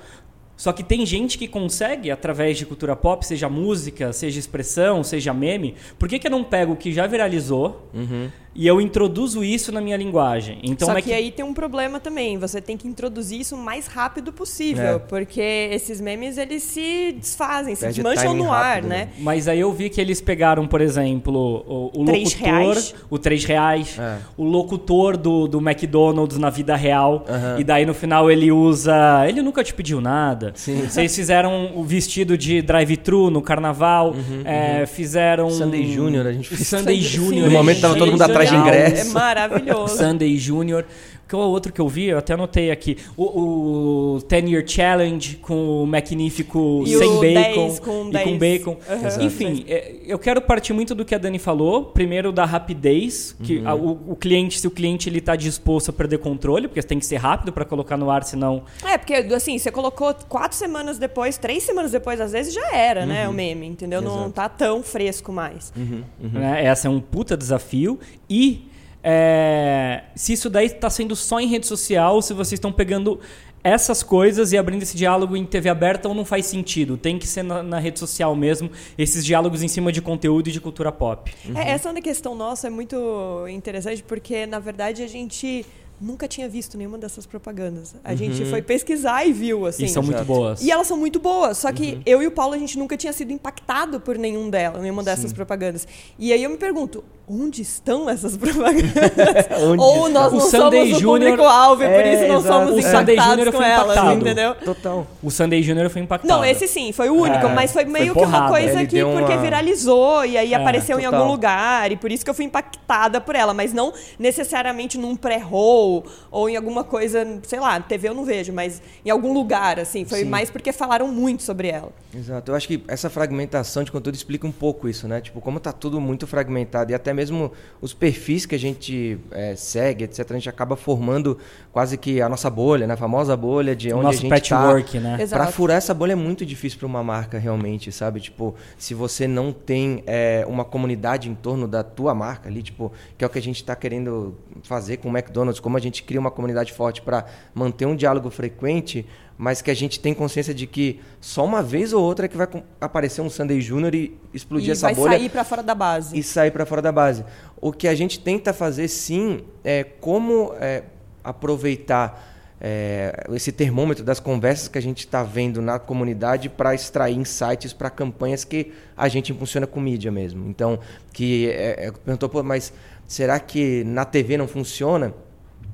só 0.58 0.72
que 0.72 0.84
tem 0.84 1.06
gente 1.06 1.38
que 1.38 1.48
consegue, 1.48 2.10
através 2.10 2.58
de 2.58 2.66
cultura 2.66 2.96
pop, 2.96 3.25
seja 3.25 3.50
música, 3.50 4.14
seja 4.14 4.40
expressão, 4.40 5.04
seja 5.04 5.34
meme. 5.34 5.75
Por 6.00 6.08
que, 6.08 6.18
que 6.18 6.28
eu 6.28 6.32
não 6.32 6.44
pego 6.46 6.74
o 6.74 6.78
que 6.78 6.94
já 6.94 7.06
viralizou 7.06 7.90
uhum 7.94 8.30
e 8.56 8.66
eu 8.66 8.80
introduzo 8.80 9.44
isso 9.44 9.72
na 9.72 9.82
minha 9.82 9.98
linguagem. 9.98 10.60
Então, 10.64 10.88
Só 10.88 10.98
é 10.98 11.02
que, 11.02 11.10
que, 11.10 11.14
aí 11.14 11.30
tem 11.30 11.44
um 11.44 11.54
problema 11.54 12.00
também. 12.00 12.38
Você 12.38 12.62
tem 12.62 12.78
que 12.78 12.88
introduzir 12.88 13.42
isso 13.42 13.56
o 13.56 13.58
mais 13.58 13.86
rápido 13.86 14.32
possível, 14.32 14.96
é. 14.96 15.00
porque 15.00 15.42
esses 15.74 16.00
memes 16.00 16.38
eles 16.38 16.64
se 16.64 17.14
desfazem, 17.20 17.76
Perde 17.76 17.96
se 17.96 18.02
desmancham 18.02 18.34
no 18.34 18.52
ar, 18.52 18.76
rápido, 18.76 18.88
né? 18.88 18.98
né? 18.98 19.10
Mas 19.20 19.50
aí 19.50 19.60
eu 19.60 19.74
vi 19.74 19.90
que 19.90 20.00
eles 20.00 20.22
pegaram, 20.22 20.66
por 20.66 20.80
exemplo, 20.80 21.36
o, 21.36 22.00
o 22.00 22.04
locutor, 22.04 22.40
reais. 22.40 22.96
o 23.10 23.20
3 23.20 23.44
reais, 23.44 24.00
é. 24.00 24.18
o 24.38 24.44
locutor 24.44 25.18
do, 25.18 25.48
do 25.48 25.60
McDonald's 25.60 26.38
na 26.38 26.50
vida 26.50 26.76
real, 26.76 27.26
e 27.58 27.64
daí 27.64 27.86
no 27.86 27.94
final 27.94 28.32
ele 28.32 28.52
usa, 28.52 29.26
ele 29.28 29.42
nunca 29.42 29.64
te 29.64 29.74
pediu 29.74 30.00
nada. 30.00 30.54
Sim. 30.56 30.88
Vocês 30.88 31.14
fizeram 31.16 31.72
o 31.76 31.84
vestido 31.84 32.38
de 32.38 32.62
drive-thru 32.62 33.30
no 33.30 33.42
carnaval, 33.42 34.12
uhum, 34.12 34.42
é, 34.46 34.80
uhum. 34.80 34.88
fizeram 34.88 35.50
Sunday 35.50 35.92
Junior, 35.92 36.26
a 36.26 36.32
gente 36.32 36.48
fez. 36.56 36.68
Sunday 36.68 37.02
Junior. 37.02 37.48
No 37.48 37.52
momento 37.52 37.82
tava 37.82 37.96
todo 37.96 38.12
mundo 38.12 38.22
atrás 38.22 38.45
de 38.50 38.56
ingresso. 38.56 39.12
É 39.12 39.14
maravilhoso. 39.14 39.98
Sunday 39.98 40.38
Junior. 40.38 40.86
Qual 41.29 41.41
é 41.41 41.46
o 41.46 41.50
outro 41.50 41.74
que 41.74 41.82
eu 41.82 41.88
vi? 41.88 42.05
Eu 42.05 42.17
até 42.17 42.34
anotei 42.34 42.72
aqui. 42.72 42.98
O, 43.17 44.15
o 44.15 44.22
Ten 44.22 44.50
Year 44.50 44.63
Challenge 44.65 45.38
com 45.38 45.84
o 45.84 45.88
magnífico 45.88 46.84
e 46.86 46.96
sem 46.96 47.08
o 47.08 47.20
bacon 47.20 47.75
com 47.77 48.08
e 48.08 48.12
10. 48.12 48.25
com 48.25 48.38
bacon. 48.38 48.72
Uhum. 48.72 49.25
Enfim, 49.25 49.65
é, 49.67 49.96
eu 50.05 50.20
quero 50.20 50.41
partir 50.41 50.74
muito 50.74 50.94
do 50.94 51.03
que 51.03 51.15
a 51.15 51.17
Dani 51.17 51.39
falou. 51.39 51.86
Primeiro 51.86 52.32
da 52.32 52.46
rapidez, 52.46 53.36
que 53.44 53.58
uhum. 53.58 53.67
a, 53.67 53.75
o, 53.75 54.12
o, 54.12 54.15
cliente, 54.15 54.60
se 54.60 54.67
o 54.67 54.72
cliente 54.72 55.10
ele 55.10 55.20
está 55.20 55.36
disposto 55.36 55.89
a 55.89 55.94
perder 55.94 56.20
controle, 56.20 56.67
porque 56.67 56.82
tem 56.84 57.00
que 57.00 57.05
ser 57.05 57.17
rápido 57.17 57.51
para 57.51 57.65
colocar 57.65 57.98
no 57.98 58.10
ar, 58.10 58.24
senão. 58.24 58.63
É, 58.84 58.98
porque 58.98 59.13
assim, 59.13 59.58
você 59.58 59.72
colocou 59.72 60.13
quatro 60.29 60.58
semanas 60.58 60.98
depois, 60.98 61.38
três 61.38 61.63
semanas 61.63 61.91
depois, 61.91 62.22
às 62.22 62.32
vezes 62.32 62.53
já 62.53 62.75
era, 62.75 63.05
né, 63.05 63.27
uhum. 63.27 63.27
né? 63.27 63.29
O 63.29 63.34
meme, 63.34 63.67
entendeu? 63.67 64.00
Exato. 64.00 64.15
Não 64.15 64.32
tá 64.32 64.48
tão 64.48 64.84
fresco 64.84 65.32
mais. 65.32 65.74
Uhum. 65.75 66.03
Uhum. 66.22 66.41
É, 66.41 66.65
essa 66.65 66.88
é 66.88 66.91
um 66.91 67.00
puta 67.00 67.36
desafio. 67.36 68.00
E 68.29 68.67
é, 69.08 70.02
se 70.16 70.34
isso 70.34 70.50
daí 70.50 70.66
está 70.66 70.90
sendo 70.90 71.16
só 71.16 71.40
em 71.40 71.46
rede 71.46 71.68
social, 71.68 72.24
se 72.24 72.34
vocês 72.34 72.54
estão 72.54 72.72
pegando 72.72 73.20
essas 73.64 74.02
coisas 74.02 74.52
e 74.52 74.58
abrindo 74.58 74.82
esse 74.82 74.98
diálogo 74.98 75.38
em 75.38 75.46
TV 75.46 75.70
aberta 75.70 76.10
ou 76.10 76.16
não 76.16 76.26
faz 76.26 76.48
sentido? 76.48 76.98
Tem 76.98 77.20
que 77.20 77.28
ser 77.28 77.44
na, 77.44 77.62
na 77.62 77.78
rede 77.78 78.00
social 78.00 78.36
mesmo, 78.36 78.72
esses 78.98 79.24
diálogos 79.24 79.62
em 79.62 79.68
cima 79.68 79.92
de 79.92 80.02
conteúdo 80.02 80.50
e 80.50 80.52
de 80.52 80.60
cultura 80.60 80.92
pop. 80.92 81.32
Uhum. 81.48 81.56
É, 81.56 81.70
essa 81.70 81.94
questão 82.02 82.34
nossa 82.34 82.66
é 82.66 82.70
muito 82.72 83.46
interessante 83.48 84.02
porque, 84.02 84.48
na 84.48 84.58
verdade, 84.58 85.04
a 85.04 85.08
gente 85.08 85.64
nunca 86.02 86.28
tinha 86.28 86.50
visto 86.50 86.76
nenhuma 86.76 86.98
dessas 86.98 87.28
propagandas. 87.28 87.96
A 88.04 88.10
uhum. 88.10 88.18
gente 88.18 88.44
foi 88.46 88.64
pesquisar 88.64 89.24
e 89.24 89.32
viu, 89.32 89.68
assim. 89.68 89.86
E 89.86 89.90
são 89.90 90.02
muito 90.02 90.26
boas. 90.26 90.64
E 90.64 90.72
elas 90.72 90.88
são 90.88 90.98
muito 90.98 91.20
boas. 91.20 91.60
Só 91.60 91.72
que 91.72 91.94
uhum. 91.94 92.02
eu 92.08 92.24
e 92.24 92.28
o 92.28 92.32
Paulo, 92.32 92.56
a 92.56 92.58
gente 92.58 92.76
nunca 92.78 92.98
tinha 92.98 93.14
sido 93.14 93.32
impactado 93.32 94.00
por 94.00 94.18
nenhum 94.18 94.50
delas, 94.50 94.82
nenhuma 94.82 95.04
dessas 95.04 95.30
Sim. 95.30 95.36
propagandas. 95.36 95.88
E 96.18 96.34
aí 96.34 96.44
eu 96.44 96.50
me 96.50 96.58
pergunto, 96.58 97.04
onde 97.27 97.62
estão 97.62 98.10
essas 98.10 98.38
propagandas? 98.38 99.48
Ou 99.77 100.10
nós 100.10 100.32
o 100.32 100.38
não 100.38 100.41
Sunday 100.41 100.88
somos 100.88 101.00
Junior... 101.00 101.34
o 101.34 101.36
público-alvo 101.36 101.84
e 101.84 101.86
é, 101.86 101.98
por 101.98 102.08
isso 102.12 102.27
não 102.27 102.39
exato. 102.39 102.53
somos 102.53 102.75
o 102.75 102.79
impactados 102.79 103.50
com 103.50 103.63
elas, 103.63 104.15
entendeu? 104.15 104.55
Total. 104.55 105.08
O 105.24 105.32
Sunday 105.32 105.63
Junior 105.63 105.89
foi 105.89 106.01
impactado. 106.01 106.32
Não, 106.32 106.46
esse 106.46 106.67
sim, 106.67 106.91
foi 106.91 107.10
o 107.10 107.15
único. 107.15 107.48
É, 107.48 107.53
mas 107.53 107.72
foi 107.72 107.86
meio 107.86 108.13
foi 108.13 108.24
que 108.24 108.29
uma 108.29 108.48
coisa 108.48 108.86
que, 108.86 109.03
porque 109.03 109.34
uma... 109.34 109.41
viralizou 109.41 110.25
e 110.25 110.38
aí 110.38 110.53
é, 110.53 110.55
apareceu 110.55 110.98
total. 110.98 111.12
em 111.12 111.15
algum 111.15 111.32
lugar. 111.32 111.91
E 111.91 111.98
por 111.98 112.12
isso 112.12 112.24
que 112.24 112.29
eu 112.29 112.34
fui 112.34 112.46
impactada 112.46 113.20
por 113.20 113.36
ela. 113.36 113.53
Mas 113.53 113.74
não 113.74 113.91
necessariamente 114.20 114.98
num 114.98 115.15
pré-roll 115.15 116.05
ou 116.29 116.50
em 116.50 116.55
alguma 116.55 116.84
coisa, 116.84 117.25
sei 117.44 117.60
lá, 117.60 117.79
TV 117.79 118.10
eu 118.10 118.13
não 118.13 118.24
vejo, 118.24 118.53
mas 118.53 118.82
em 119.03 119.10
algum 119.10 119.34
lugar, 119.34 119.79
assim. 119.79 120.05
Foi 120.05 120.20
sim. 120.20 120.25
mais 120.25 120.51
porque 120.51 120.72
falaram 120.72 121.08
muito 121.08 121.41
sobre 121.41 121.70
ela. 121.70 121.91
Exato. 122.13 122.51
Eu 122.51 122.55
acho 122.55 122.67
que 122.67 122.84
essa 122.88 123.10
fragmentação 123.10 123.84
de 123.84 123.91
conteúdo 123.91 124.15
explica 124.15 124.46
um 124.46 124.51
pouco 124.51 124.88
isso, 124.88 125.08
né? 125.08 125.22
Tipo, 125.22 125.41
como 125.41 125.60
tá 125.60 125.72
tudo 125.72 126.00
muito 126.00 126.27
fragmentado 126.27 126.91
e 126.91 126.96
até 126.96 127.15
mesmo 127.16 127.52
os 127.82 127.94
perfis 127.94 128.46
que 128.46 128.56
a 128.56 128.60
gente 128.60 129.18
é, 129.32 129.56
segue, 129.56 130.04
etc., 130.04 130.32
a 130.32 130.34
gente 130.34 130.50
acaba 130.50 130.76
formando 130.76 131.38
quase 131.72 131.98
que 131.98 132.22
a 132.22 132.28
nossa 132.28 132.50
bolha, 132.50 132.88
né? 132.88 132.96
A 132.96 132.98
famosa 132.98 133.38
bolha 133.38 133.76
de 133.76 133.94
onde 133.94 134.04
Nosso 134.04 134.18
a 134.18 134.22
gente 134.22 134.30
patchwork, 134.30 134.98
tá. 134.98 135.00
né? 135.00 135.28
Para 135.28 135.48
furar 135.48 135.78
essa 135.78 135.94
bolha 135.94 136.14
é 136.14 136.16
muito 136.16 136.46
difícil 136.46 136.80
para 136.80 136.88
uma 136.88 137.04
marca 137.04 137.38
realmente, 137.38 137.92
sabe? 137.92 138.20
Tipo, 138.20 138.56
se 138.78 138.94
você 138.94 139.28
não 139.28 139.54
tem 139.54 140.04
é, 140.08 140.44
uma 140.48 140.66
comunidade 140.66 141.30
em 141.30 141.36
torno 141.36 141.68
da 141.68 141.84
tua 141.84 142.16
marca 142.16 142.50
ali, 142.50 142.64
tipo, 142.64 142.92
que 143.18 143.24
é 143.24 143.28
o 143.28 143.30
que 143.30 143.38
a 143.38 143.42
gente 143.42 143.58
está 143.58 143.76
querendo 143.76 144.36
fazer 144.64 144.98
com 144.98 145.10
o 145.10 145.12
McDonald's, 145.16 145.60
como 145.60 145.76
como 145.76 145.78
a 145.78 145.82
gente 145.82 146.04
cria 146.04 146.20
uma 146.20 146.32
comunidade 146.32 146.72
forte 146.72 147.02
para 147.02 147.26
manter 147.54 147.86
um 147.86 147.96
diálogo 147.96 148.30
frequente, 148.30 149.06
mas 149.38 149.62
que 149.62 149.70
a 149.70 149.74
gente 149.74 150.00
tem 150.00 150.13
consciência 150.13 150.54
de 150.54 150.65
que 150.65 151.00
só 151.20 151.44
uma 151.44 151.62
vez 151.62 151.92
ou 151.92 152.01
outra 152.01 152.25
é 152.25 152.30
que 152.30 152.38
vai 152.38 152.48
aparecer 152.80 153.22
um 153.22 153.30
Sunday 153.30 153.60
Junior 153.60 153.94
e 153.94 154.18
explodir 154.34 154.70
e 154.70 154.72
essa 154.72 154.88
vai 154.88 154.96
bolha. 154.96 155.18
sair 155.18 155.30
para 155.30 155.44
fora 155.44 155.63
da 155.63 155.75
base. 155.75 156.18
E 156.18 156.24
sair 156.24 156.51
para 156.51 156.65
fora 156.65 156.82
da 156.82 156.92
base. 156.92 157.25
O 157.60 157.72
que 157.72 157.88
a 157.88 157.96
gente 157.96 158.20
tenta 158.20 158.54
fazer, 158.54 158.88
sim, 158.88 159.42
é 159.63 159.84
como 159.84 160.54
é, 160.60 160.84
aproveitar 161.24 162.34
é, 162.62 163.25
esse 163.34 163.51
termômetro 163.51 164.04
das 164.04 164.20
conversas 164.20 164.68
que 164.68 164.77
a 164.77 164.82
gente 164.82 165.00
está 165.00 165.22
vendo 165.22 165.62
na 165.62 165.77
comunidade 165.77 166.48
para 166.48 166.74
extrair 166.74 167.18
insights 167.18 167.74
para 167.74 167.89
campanhas 167.89 168.44
que 168.46 168.72
a 168.96 169.08
gente 169.08 169.32
impulsiona 169.32 169.68
com 169.68 169.80
mídia 169.82 170.12
mesmo. 170.12 170.48
Então, 170.48 170.80
que 171.12 171.50
é, 171.50 171.88
é, 171.88 171.92
perguntou, 171.92 172.30
Pô, 172.30 172.42
mas 172.42 172.72
será 173.06 173.39
que 173.39 173.84
na 173.84 174.06
TV 174.06 174.38
não 174.38 174.48
funciona? 174.48 175.13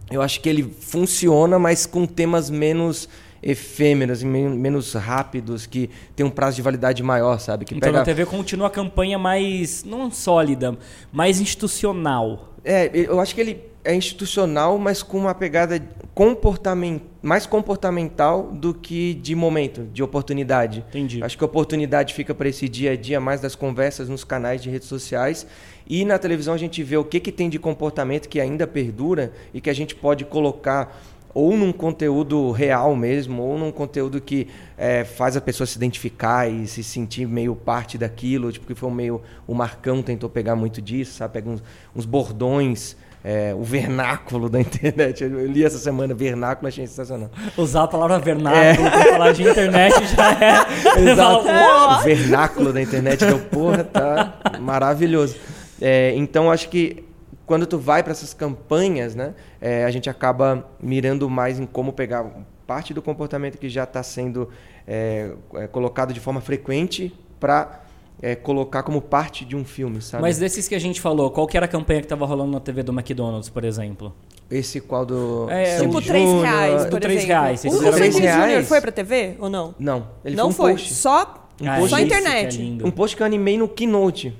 Eu 0.10 0.22
acho 0.22 0.42
que 0.42 0.50
ele 0.50 0.64
funciona, 0.64 1.58
mas 1.58 1.86
com 1.86 2.06
temas 2.06 2.50
menos 2.50 3.08
efêmeros 3.42 4.22
e 4.22 4.26
menos 4.26 4.94
rápidos, 4.94 5.66
que 5.66 5.90
tem 6.16 6.26
um 6.26 6.30
prazo 6.30 6.58
de 6.58 6.62
validade 6.62 7.02
maior, 7.02 7.40
sabe? 7.40 7.66
Que 7.66 7.74
então 7.74 7.88
pega... 7.88 8.00
na 8.00 8.06
TV 8.06 8.26
continua 8.26 8.68
a 8.68 8.70
campanha 8.70 9.18
mais, 9.18 9.84
não 9.84 10.12
sólida, 10.12 10.78
mais 11.12 11.40
institucional. 11.40 12.54
É, 12.64 12.92
eu 12.94 13.20
acho 13.20 13.34
que 13.34 13.42
ele 13.42 13.72
é 13.84 13.96
institucional, 13.96 14.78
mas 14.78 15.02
com 15.02 15.18
uma 15.18 15.34
pegada 15.34 15.82
comportament... 16.14 17.02
mais 17.22 17.48
comportamental 17.48 18.52
do 18.52 18.74
que 18.76 19.16
de 19.16 19.34
momento, 19.34 19.88
de 19.92 20.04
oportunidade. 20.04 20.86
Entendi. 20.90 21.24
Acho 21.24 21.36
que 21.36 21.44
a 21.44 21.48
oportunidade 21.48 22.14
fica 22.14 22.36
para 22.36 22.48
esse 22.48 22.70
dia 22.70 22.92
a 22.92 22.96
dia 22.96 23.20
mais 23.20 23.42
das 23.42 23.56
conversas 23.56 24.08
nos 24.08 24.24
canais 24.24 24.62
de 24.62 24.70
redes 24.70 24.88
sociais. 24.88 25.48
E 25.88 26.06
na 26.06 26.20
televisão 26.20 26.54
a 26.54 26.58
gente 26.58 26.84
vê 26.84 26.96
o 26.96 27.04
que, 27.04 27.20
que 27.20 27.32
tem 27.32 27.50
de 27.50 27.58
comportamento 27.58 28.30
que 28.30 28.40
ainda 28.40 28.68
perdura 28.68 29.34
e 29.52 29.60
que 29.60 29.70
a 29.70 29.74
gente 29.74 29.96
pode 29.96 30.26
colocar 30.26 31.02
ou 31.34 31.56
num 31.56 31.72
conteúdo 31.72 32.52
real 32.52 32.96
mesmo, 32.96 33.42
ou 33.42 33.58
num 33.58 33.72
conteúdo 33.72 34.20
que 34.20 34.48
é, 34.78 35.04
faz 35.04 35.38
a 35.38 35.42
pessoa 35.42 35.66
se 35.68 35.78
identificar 35.78 36.50
e 36.50 36.68
se 36.68 36.84
sentir 36.84 37.28
meio 37.28 37.56
parte 37.56 37.98
daquilo, 37.98 38.52
tipo 38.52 38.66
que 38.66 38.76
foi 38.76 38.92
meio 38.92 39.22
o 39.48 39.54
Marcão 39.54 40.02
tentou 40.02 40.30
pegar 40.30 40.56
muito 40.56 40.82
disso, 40.82 41.14
sabe, 41.14 41.34
pega 41.34 41.50
uns, 41.50 41.64
uns 41.96 42.06
bordões, 42.06 42.96
é, 43.24 43.54
o 43.56 43.64
vernáculo 43.64 44.50
da 44.50 44.60
internet. 44.62 45.24
Eu 45.24 45.46
li 45.46 45.64
essa 45.64 45.78
semana 45.78 46.14
vernáculo, 46.14 46.68
achei 46.68 46.86
sensacional. 46.88 47.30
Usar 47.56 47.84
a 47.84 47.88
palavra 47.88 48.20
vernáculo 48.20 48.88
é. 48.88 48.90
para 48.90 49.12
falar 49.12 49.32
de 49.32 49.44
internet 49.44 49.94
já 50.16 50.32
é. 50.34 51.12
Exato. 51.12 51.46
o 52.00 52.04
vernáculo 52.04 52.74
da 52.74 52.82
internet 52.82 53.26
deu 53.26 53.40
porra, 53.40 53.84
tá 53.84 54.58
maravilhoso. 54.60 55.36
É, 55.80 56.14
então 56.16 56.52
acho 56.52 56.70
que 56.70 57.04
quando 57.52 57.68
tu 57.68 57.78
vai 57.78 58.02
para 58.02 58.14
essas 58.14 58.34
campanhas, 58.34 59.14
né, 59.14 59.36
é, 59.60 59.84
a 59.84 59.92
gente 59.92 60.10
acaba 60.10 60.66
mirando 60.82 61.30
mais 61.30 61.60
em 61.60 61.66
como 61.66 61.92
pegar 61.92 62.26
parte 62.66 62.94
do 62.94 63.02
comportamento 63.02 63.58
que 63.58 63.68
já 63.68 63.84
está 63.84 64.02
sendo 64.02 64.48
é, 64.88 65.34
é, 65.56 65.68
colocado 65.68 66.14
de 66.14 66.22
forma 66.22 66.40
frequente 66.40 67.14
para 67.42 67.84
é, 68.22 68.36
colocar 68.36 68.84
como 68.84 69.02
parte 69.02 69.44
de 69.44 69.54
um 69.54 69.66
filme, 69.66 70.02
sabe? 70.02 70.22
Mas 70.22 70.38
desses 70.38 70.66
que 70.66 70.74
a 70.74 70.80
gente 70.80 71.02
falou, 71.02 71.30
qual 71.30 71.46
que 71.46 71.58
era 71.58 71.66
a 71.66 71.68
campanha 71.68 72.00
que 72.00 72.06
estava 72.06 72.26
rolando 72.26 72.54
na 72.54 72.62
TV 72.62 72.84
do 72.84 72.94
McDonald's, 72.94 73.50
por 73.50 73.66
exemplo? 73.66 74.16
Esse 74.50 74.80
qual 74.80 75.06
do. 75.06 75.50
É, 75.50 75.82
tipo 75.82 76.02
3 76.02 76.42
reais, 76.44 76.84
por 76.84 76.92
do 76.92 77.00
3 77.02 77.26
reais. 77.26 77.66
O, 77.66 77.68
o 77.68 77.92
Sandy 77.92 78.12
Júnior 78.14 78.64
foi 78.64 78.80
pra 78.80 78.94
TV 78.94 79.36
ou 79.40 79.50
não? 79.50 79.76
Não. 79.78 80.08
Ele 80.24 80.38
não 80.38 80.54
foi. 80.54 80.76
Um 80.76 80.78
foi. 80.78 80.88
Só, 80.88 81.50
um 81.62 81.70
ah, 81.70 81.86
só 81.86 82.00
internet. 82.00 82.80
É 82.82 82.88
um 82.88 82.92
post 82.92 83.18
que 83.18 83.22
eu 83.22 83.28
animei 83.28 83.58
no 83.58 83.68
Keynote. 83.68 84.34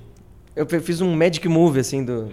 Eu 0.56 0.66
fiz 0.66 1.02
um 1.02 1.14
Magic 1.14 1.46
Move, 1.50 1.82
assim, 1.82 2.06
do 2.06 2.32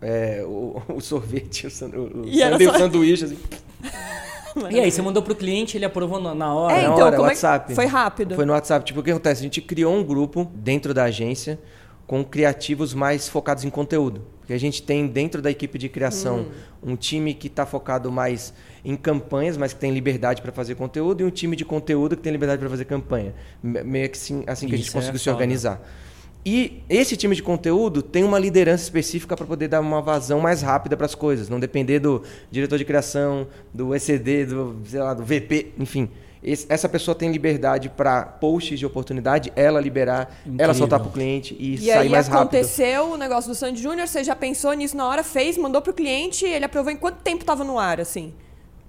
é, 0.00 0.42
o, 0.44 0.82
o, 0.96 1.00
sorvete, 1.00 1.66
o, 1.66 2.20
o, 2.20 2.28
e 2.28 2.38
só... 2.38 2.74
o 2.74 2.78
sanduíche. 2.78 3.24
Assim. 3.24 3.38
E 4.68 4.80
aí, 4.80 4.90
você 4.90 5.00
mandou 5.00 5.22
pro 5.22 5.32
cliente, 5.34 5.76
ele 5.76 5.84
aprovou 5.84 6.20
na 6.20 6.52
hora? 6.52 6.74
É, 6.74 6.80
então, 6.80 6.98
na 6.98 7.04
hora, 7.04 7.16
como 7.16 7.28
WhatsApp. 7.28 7.70
É 7.70 7.74
foi 7.74 7.86
rápido. 7.86 8.34
Foi 8.34 8.44
no 8.44 8.52
WhatsApp. 8.52 8.84
Tipo, 8.84 8.98
o 8.98 9.02
que 9.02 9.12
acontece? 9.12 9.40
A 9.40 9.44
gente 9.44 9.60
criou 9.60 9.94
um 9.94 10.02
grupo 10.02 10.50
dentro 10.52 10.92
da 10.92 11.04
agência 11.04 11.56
com 12.04 12.24
criativos 12.24 12.92
mais 12.92 13.28
focados 13.28 13.64
em 13.64 13.70
conteúdo. 13.70 14.22
Porque 14.40 14.52
a 14.52 14.58
gente 14.58 14.82
tem 14.82 15.06
dentro 15.06 15.40
da 15.40 15.48
equipe 15.48 15.78
de 15.78 15.88
criação 15.88 16.40
hum. 16.82 16.92
um 16.92 16.96
time 16.96 17.32
que 17.32 17.46
está 17.46 17.64
focado 17.64 18.10
mais 18.10 18.52
em 18.84 18.96
campanhas, 18.96 19.56
mas 19.56 19.72
que 19.72 19.78
tem 19.78 19.92
liberdade 19.92 20.42
para 20.42 20.50
fazer 20.50 20.74
conteúdo, 20.74 21.20
e 21.20 21.24
um 21.24 21.30
time 21.30 21.54
de 21.54 21.64
conteúdo 21.64 22.16
que 22.16 22.22
tem 22.24 22.32
liberdade 22.32 22.58
para 22.58 22.68
fazer 22.68 22.84
campanha. 22.84 23.32
Meio 23.62 24.08
que 24.08 24.16
assim, 24.16 24.42
assim 24.48 24.66
que 24.66 24.74
a 24.74 24.78
gente 24.78 24.90
é 24.90 24.92
conseguiu 24.92 25.20
se 25.20 25.30
organizar. 25.30 25.80
E 26.44 26.82
esse 26.88 27.16
time 27.16 27.36
de 27.36 27.42
conteúdo 27.42 28.00
tem 28.00 28.24
uma 28.24 28.38
liderança 28.38 28.82
específica 28.82 29.36
para 29.36 29.44
poder 29.44 29.68
dar 29.68 29.80
uma 29.80 30.00
vazão 30.00 30.40
mais 30.40 30.62
rápida 30.62 30.96
para 30.96 31.04
as 31.04 31.14
coisas, 31.14 31.48
não 31.48 31.60
depender 31.60 31.98
do 31.98 32.22
diretor 32.50 32.78
de 32.78 32.84
criação, 32.84 33.46
do 33.74 33.94
ECD, 33.94 34.46
do, 34.46 34.76
sei 34.86 35.00
lá, 35.00 35.12
do 35.12 35.22
VP, 35.22 35.72
enfim. 35.78 36.08
Esse, 36.42 36.64
essa 36.70 36.88
pessoa 36.88 37.14
tem 37.14 37.30
liberdade 37.30 37.90
para 37.90 38.22
posts 38.22 38.78
de 38.78 38.86
oportunidade, 38.86 39.52
ela 39.54 39.78
liberar, 39.78 40.34
Incrível. 40.40 40.64
ela 40.64 40.74
soltar 40.74 40.98
para 40.98 41.08
o 41.08 41.12
cliente 41.12 41.54
e, 41.60 41.74
e 41.74 41.78
sair 41.78 42.08
mais 42.08 42.28
rápido. 42.28 42.54
E 42.54 42.58
aconteceu 42.58 43.12
o 43.12 43.16
negócio 43.18 43.50
do 43.50 43.54
Sandy 43.54 43.82
Júnior, 43.82 44.08
você 44.08 44.24
já 44.24 44.34
pensou 44.34 44.72
nisso 44.72 44.96
na 44.96 45.06
hora, 45.06 45.22
fez, 45.22 45.58
mandou 45.58 45.82
para 45.82 45.90
o 45.90 45.94
cliente, 45.94 46.46
ele 46.46 46.64
aprovou 46.64 46.90
em 46.90 46.96
quanto 46.96 47.18
tempo 47.18 47.42
estava 47.42 47.62
no 47.62 47.78
ar, 47.78 48.00
assim? 48.00 48.32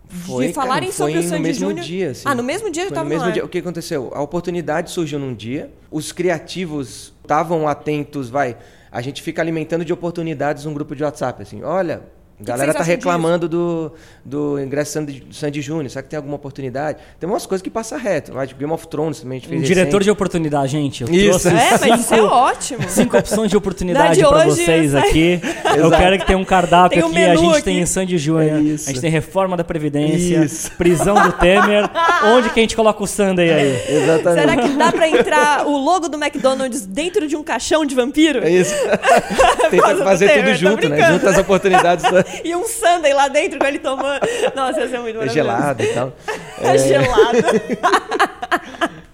Foi, 0.08 0.48
de 0.48 0.54
falarem 0.54 0.90
cara, 0.90 0.98
sobre 0.98 1.18
o 1.18 1.24
Sandy 1.24 1.36
no 1.36 1.42
mesmo 1.42 1.70
Júnior. 1.70 1.86
dia. 1.86 2.12
Assim. 2.12 2.24
Ah, 2.26 2.36
no 2.36 2.44
mesmo 2.44 2.70
dia 2.70 2.84
já 2.84 2.90
estava 2.90 3.04
no, 3.06 3.10
mesmo 3.10 3.26
ar. 3.26 3.32
Dia. 3.32 3.46
O 3.46 3.50
que 3.50 3.58
aconteceu? 3.58 4.12
A 4.14 4.22
oportunidade 4.22 4.92
surgiu 4.92 5.18
num 5.20 5.34
dia, 5.34 5.72
os 5.90 6.12
criativos 6.12 7.14
estavam 7.32 7.66
atentos, 7.66 8.30
vai. 8.30 8.58
A 8.92 9.02
gente 9.02 9.22
fica 9.22 9.42
alimentando 9.42 9.86
de 9.86 9.94
oportunidades 9.94 10.66
um 10.66 10.74
grupo 10.74 10.94
de 10.94 11.02
WhatsApp, 11.02 11.42
assim. 11.42 11.64
Olha, 11.64 12.02
a 12.42 12.44
galera 12.44 12.74
tá 12.74 12.84
reclamando 12.84 13.48
do, 13.48 13.92
do 14.26 14.60
ingresso 14.60 14.94
Sandy, 14.94 15.24
Sandy 15.32 15.62
Júnior. 15.62 15.90
Será 15.90 16.02
que 16.02 16.10
tem 16.10 16.18
alguma 16.18 16.36
oportunidade? 16.36 16.98
Tem 17.20 17.30
umas 17.30 17.46
coisas 17.46 17.62
que 17.62 17.70
passa 17.70 17.98
reto. 17.98 18.32
Tipo 18.48 18.60
Game 18.60 18.74
of 18.74 18.88
Thrones 18.88 19.20
também 19.20 19.38
a 19.38 19.40
gente 19.40 19.50
fez. 19.50 19.62
Um 19.62 19.64
diretor 19.64 20.04
de 20.04 20.10
oportunidade, 20.10 20.72
gente. 20.72 21.04
isso. 21.04 21.48
É, 21.48 21.78
mas 21.80 22.02
isso 22.02 22.14
é 22.14 22.22
ótimo. 22.22 22.90
Cinco 22.90 23.18
opções 23.18 23.50
de 23.50 23.58
oportunidade 23.58 24.20
para 24.20 24.46
vocês 24.46 24.96
aqui. 24.96 25.40
eu 25.78 25.92
quero 25.92 26.18
que 26.18 26.26
tenha 26.26 26.38
um 26.38 26.46
cardápio 26.46 27.02
tem 27.02 27.04
um 27.04 27.12
aqui. 27.12 27.24
A 27.24 27.36
gente 27.36 27.56
aqui. 27.56 27.64
tem 27.64 27.86
Sandy 27.86 28.18
Júnior. 28.18 28.50
É 28.50 28.54
a 28.56 28.60
gente 28.60 29.02
tem 29.02 29.12
reforma 29.12 29.56
da 29.56 29.64
Previdência. 29.64 30.44
Isso. 30.44 30.72
Prisão 30.78 31.22
do 31.22 31.34
Temer. 31.34 31.90
Onde 32.26 32.50
que 32.50 32.60
a 32.60 32.64
gente 32.64 32.76
coloca 32.76 33.04
o 33.04 33.08
Sunday 33.08 33.52
aí? 33.52 33.96
Exatamente. 33.98 34.42
Será 34.42 34.58
que 34.58 34.70
dá 34.70 34.92
para 34.92 35.08
entrar 35.08 35.68
o 35.68 35.78
logo 35.78 36.10
do 36.10 36.18
McDonald's 36.22 36.86
dentro 36.86 37.28
de 37.28 37.36
um 37.36 37.44
caixão 37.44 37.86
de 37.86 37.94
vampiro? 37.94 38.44
É 38.44 38.50
isso. 38.50 38.74
Tenta 39.70 39.98
fazer 39.98 40.30
tudo 40.30 40.56
junto, 40.56 40.90
né? 40.90 41.12
Junto 41.12 41.28
as 41.28 41.38
oportunidades. 41.38 42.06
e 42.44 42.56
um 42.56 42.66
sundae 42.68 43.14
lá 43.14 43.28
dentro 43.28 43.60
com 43.60 43.66
ele 43.66 43.80
tomando. 43.80 44.22
Nossa, 44.56 44.82
ia 44.82 44.90
ser 44.90 45.00
muito 45.00 45.18
maravilhoso. 45.18 45.30
É 45.30 45.34
gelado 45.34 45.84
e 45.84 45.88
tal. 45.88 46.14
É, 46.60 46.68
é 46.76 46.78
gelado. 46.78 47.38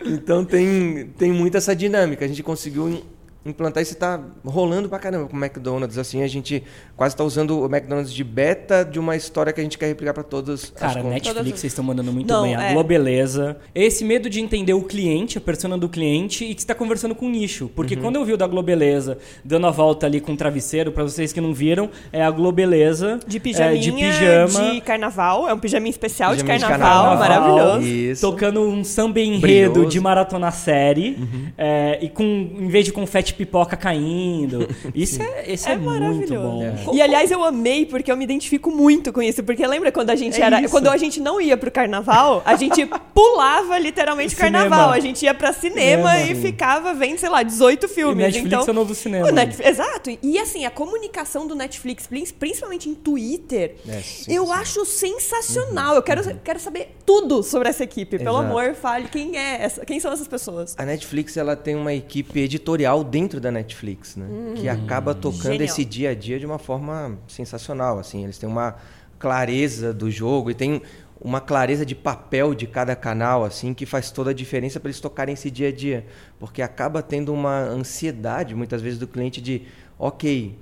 então 0.06 0.46
tem, 0.46 1.14
tem 1.18 1.32
muito 1.32 1.58
essa 1.58 1.76
dinâmica. 1.76 2.26
A 2.26 2.28
gente 2.28 2.44
conseguiu 2.44 3.04
implantar 3.50 3.84
isso 3.84 3.94
está 3.94 4.22
rolando 4.46 4.90
pra 4.90 5.00
caramba 5.00 5.28
com 5.28 5.36
o 5.36 5.40
McDonald's. 5.40 5.98
Assim, 5.98 6.24
a 6.24 6.28
gente 6.28 6.64
quase 6.96 7.14
está 7.14 7.24
usando 7.24 7.62
o 7.62 7.66
McDonald's 7.66 8.14
de 8.14 8.24
beta 8.24 8.84
de 8.84 9.00
uma 9.00 9.16
história 9.16 9.52
que 9.54 9.60
a 9.60 9.64
gente 9.64 9.78
quer 9.78 9.88
replicar 9.88 10.14
para 10.14 10.24
todos. 10.24 10.72
Cara, 10.72 11.04
Netflix 11.04 11.34
todas... 11.34 11.60
vocês 11.60 11.72
estão 11.72 11.84
mandando 11.84 12.12
muito 12.12 12.28
Não, 12.28 12.44
bem. 12.44 12.56
A 12.56 12.64
é. 12.64 12.74
Globeleza. 12.74 13.58
Esse 13.74 14.04
medo 14.04 14.30
de 14.30 14.40
entender 14.40 14.74
o 14.74 14.82
cliente, 14.82 15.38
a 15.38 15.42
persona 15.42 15.78
do 15.78 15.90
cliente 15.90 16.46
e 16.46 16.54
que 16.54 16.62
está 16.62 16.76
conversando 16.76 17.16
com 17.16 17.26
o 17.26 17.30
nicho. 17.30 17.70
Porque 17.76 17.96
uhum. 17.96 18.02
quando 18.02 18.16
eu 18.16 18.26
vi 18.26 18.34
o 18.34 18.38
da 18.38 18.48
Globeleza 18.48 19.18
dando 19.44 19.68
a 19.68 19.72
volta 19.72 20.06
ali 20.06 20.20
com 20.20 20.34
o 20.34 20.38
travesseiro, 20.38 20.92
para 20.92 21.04
vocês 21.04 21.32
que 21.34 21.42
não 21.42 21.54
viram, 21.54 21.90
é 22.12 22.24
a 22.24 22.32
Globeleza. 22.32 23.20
De 23.28 23.40
pijaminha, 23.40 23.78
é, 23.78 23.80
de 23.80 23.92
pijama. 23.92 24.72
De 24.72 24.82
carnaval. 24.82 25.48
É 25.48 25.54
um 25.54 25.60
pijaminha 25.60 25.92
especial 25.92 26.36
de 26.36 26.44
carnaval, 26.44 26.78
de 26.78 26.80
carnaval, 26.80 27.18
maravilhoso. 27.18 27.88
Isso. 27.88 28.22
Tocando 28.22 28.62
um 28.62 28.84
samba 28.84 29.20
enredo 29.20 29.72
Brilhoso. 29.72 29.90
de 29.90 30.00
maratona 30.00 30.52
série. 30.52 31.18
Uhum. 31.20 31.48
É, 31.58 32.00
e 32.02 32.10
com, 32.10 32.24
em 32.24 32.68
vez 32.68 32.86
de 32.86 32.94
confete 32.94 33.34
pipoca 33.38 33.78
caindo. 33.78 34.68
Isso 34.96 35.22
é, 35.22 35.52
isso 35.52 35.70
é, 35.70 35.74
é 35.74 35.78
muito 35.78 36.34
bom. 36.34 36.64
É. 36.64 36.96
E 36.96 37.02
aliás, 37.02 37.30
eu 37.30 37.44
amei 37.44 37.86
porque 37.86 38.12
eu 38.12 38.18
me 38.18 38.24
identifico 38.24 38.72
muito 38.72 39.14
com 39.14 39.22
isso. 39.22 39.44
Porque 39.44 39.66
lembra 39.66 39.92
quando 39.92 40.10
a 40.10 40.16
gente 40.16 40.42
é 40.42 40.46
era. 40.46 40.62
Isso. 40.62 40.72
Quando 40.72 40.90
a 40.90 40.98
gente 40.98 41.20
não 41.20 41.40
ia 41.40 41.58
pro 41.58 41.72
carnaval, 41.72 42.42
a 42.46 42.56
gente 42.56 42.86
pulava 43.14 43.78
literalmente 43.78 44.34
o 44.34 44.38
carnaval. 44.38 44.92
A 44.92 45.00
gente 45.00 45.24
ia 45.24 45.34
pra 45.34 45.54
cinema, 45.54 46.12
cinema. 46.16 46.32
e 46.32 46.36
ficava 46.42 46.94
vendo, 46.94 47.18
sei 47.18 47.30
lá, 47.30 47.44
18 47.44 47.88
filmes. 47.88 48.18
E 48.18 48.28
Netflix 48.28 48.48
então, 48.48 48.66
é 48.68 48.72
o 48.72 48.74
novo 48.74 48.96
cinema. 48.96 49.28
O 49.28 49.32
Netflix, 49.32 49.70
exato. 49.70 50.18
E 50.22 50.40
assim, 50.40 50.66
a 50.66 50.72
comunicação 50.72 51.46
do 51.48 51.56
Netflix, 51.56 52.08
principalmente 52.38 52.90
em 52.90 52.96
Twitter, 52.96 53.76
é, 53.88 54.02
sim, 54.02 54.34
eu 54.34 54.46
sim. 54.48 54.52
acho 54.54 54.86
sensacional. 54.86 55.92
Uhum. 55.92 55.96
Eu 55.98 56.04
quero, 56.04 56.28
uhum. 56.28 56.40
quero 56.44 56.60
saber 56.60 56.96
tudo 57.06 57.44
sobre 57.44 57.70
essa 57.70 57.84
equipe. 57.84 58.16
Exato. 58.16 58.26
Pelo 58.26 58.38
amor, 58.38 58.74
fale 58.74 59.08
quem 59.08 59.38
é 59.38 59.62
essa, 59.62 59.86
quem 59.86 60.00
são 60.00 60.12
essas 60.12 60.28
pessoas. 60.28 60.76
A 60.78 60.86
Netflix 60.86 61.38
ela 61.38 61.56
tem 61.56 61.76
uma 61.76 61.94
equipe 61.94 62.40
editorial 62.40 63.04
dentro 63.04 63.27
dentro 63.28 63.42
da 63.42 63.52
Netflix, 63.52 64.16
né? 64.16 64.26
Hum, 64.26 64.54
que 64.56 64.70
acaba 64.70 65.14
tocando 65.14 65.52
genial. 65.52 65.66
esse 65.66 65.84
dia 65.84 66.12
a 66.12 66.16
dia 66.16 66.40
de 66.40 66.46
uma 66.46 66.58
forma 66.58 67.20
sensacional, 67.28 68.00
assim. 68.00 68.24
Eles 68.24 68.38
têm 68.38 68.48
uma 68.48 68.76
clareza 69.20 69.94
do 69.94 70.10
jogo 70.10 70.50
e 70.50 70.54
tem 70.54 70.82
uma 71.20 71.42
clareza 71.42 71.86
de 71.86 71.94
papel 71.94 72.56
de 72.56 72.66
cada 72.66 72.96
canal, 72.96 73.44
assim, 73.44 73.74
que 73.74 73.86
faz 73.86 74.12
toda 74.12 74.32
a 74.32 74.34
diferença 74.34 74.80
para 74.80 74.90
eles 74.90 75.02
tocarem 75.02 75.34
esse 75.34 75.52
dia 75.52 75.68
a 75.68 75.72
dia, 75.72 76.06
porque 76.40 76.62
acaba 76.62 77.02
tendo 77.02 77.34
uma 77.34 77.60
ansiedade 77.60 78.56
muitas 78.56 78.82
vezes 78.82 78.98
do 78.98 79.08
cliente 79.08 79.42
de, 79.42 79.64
ok, 80.00 80.58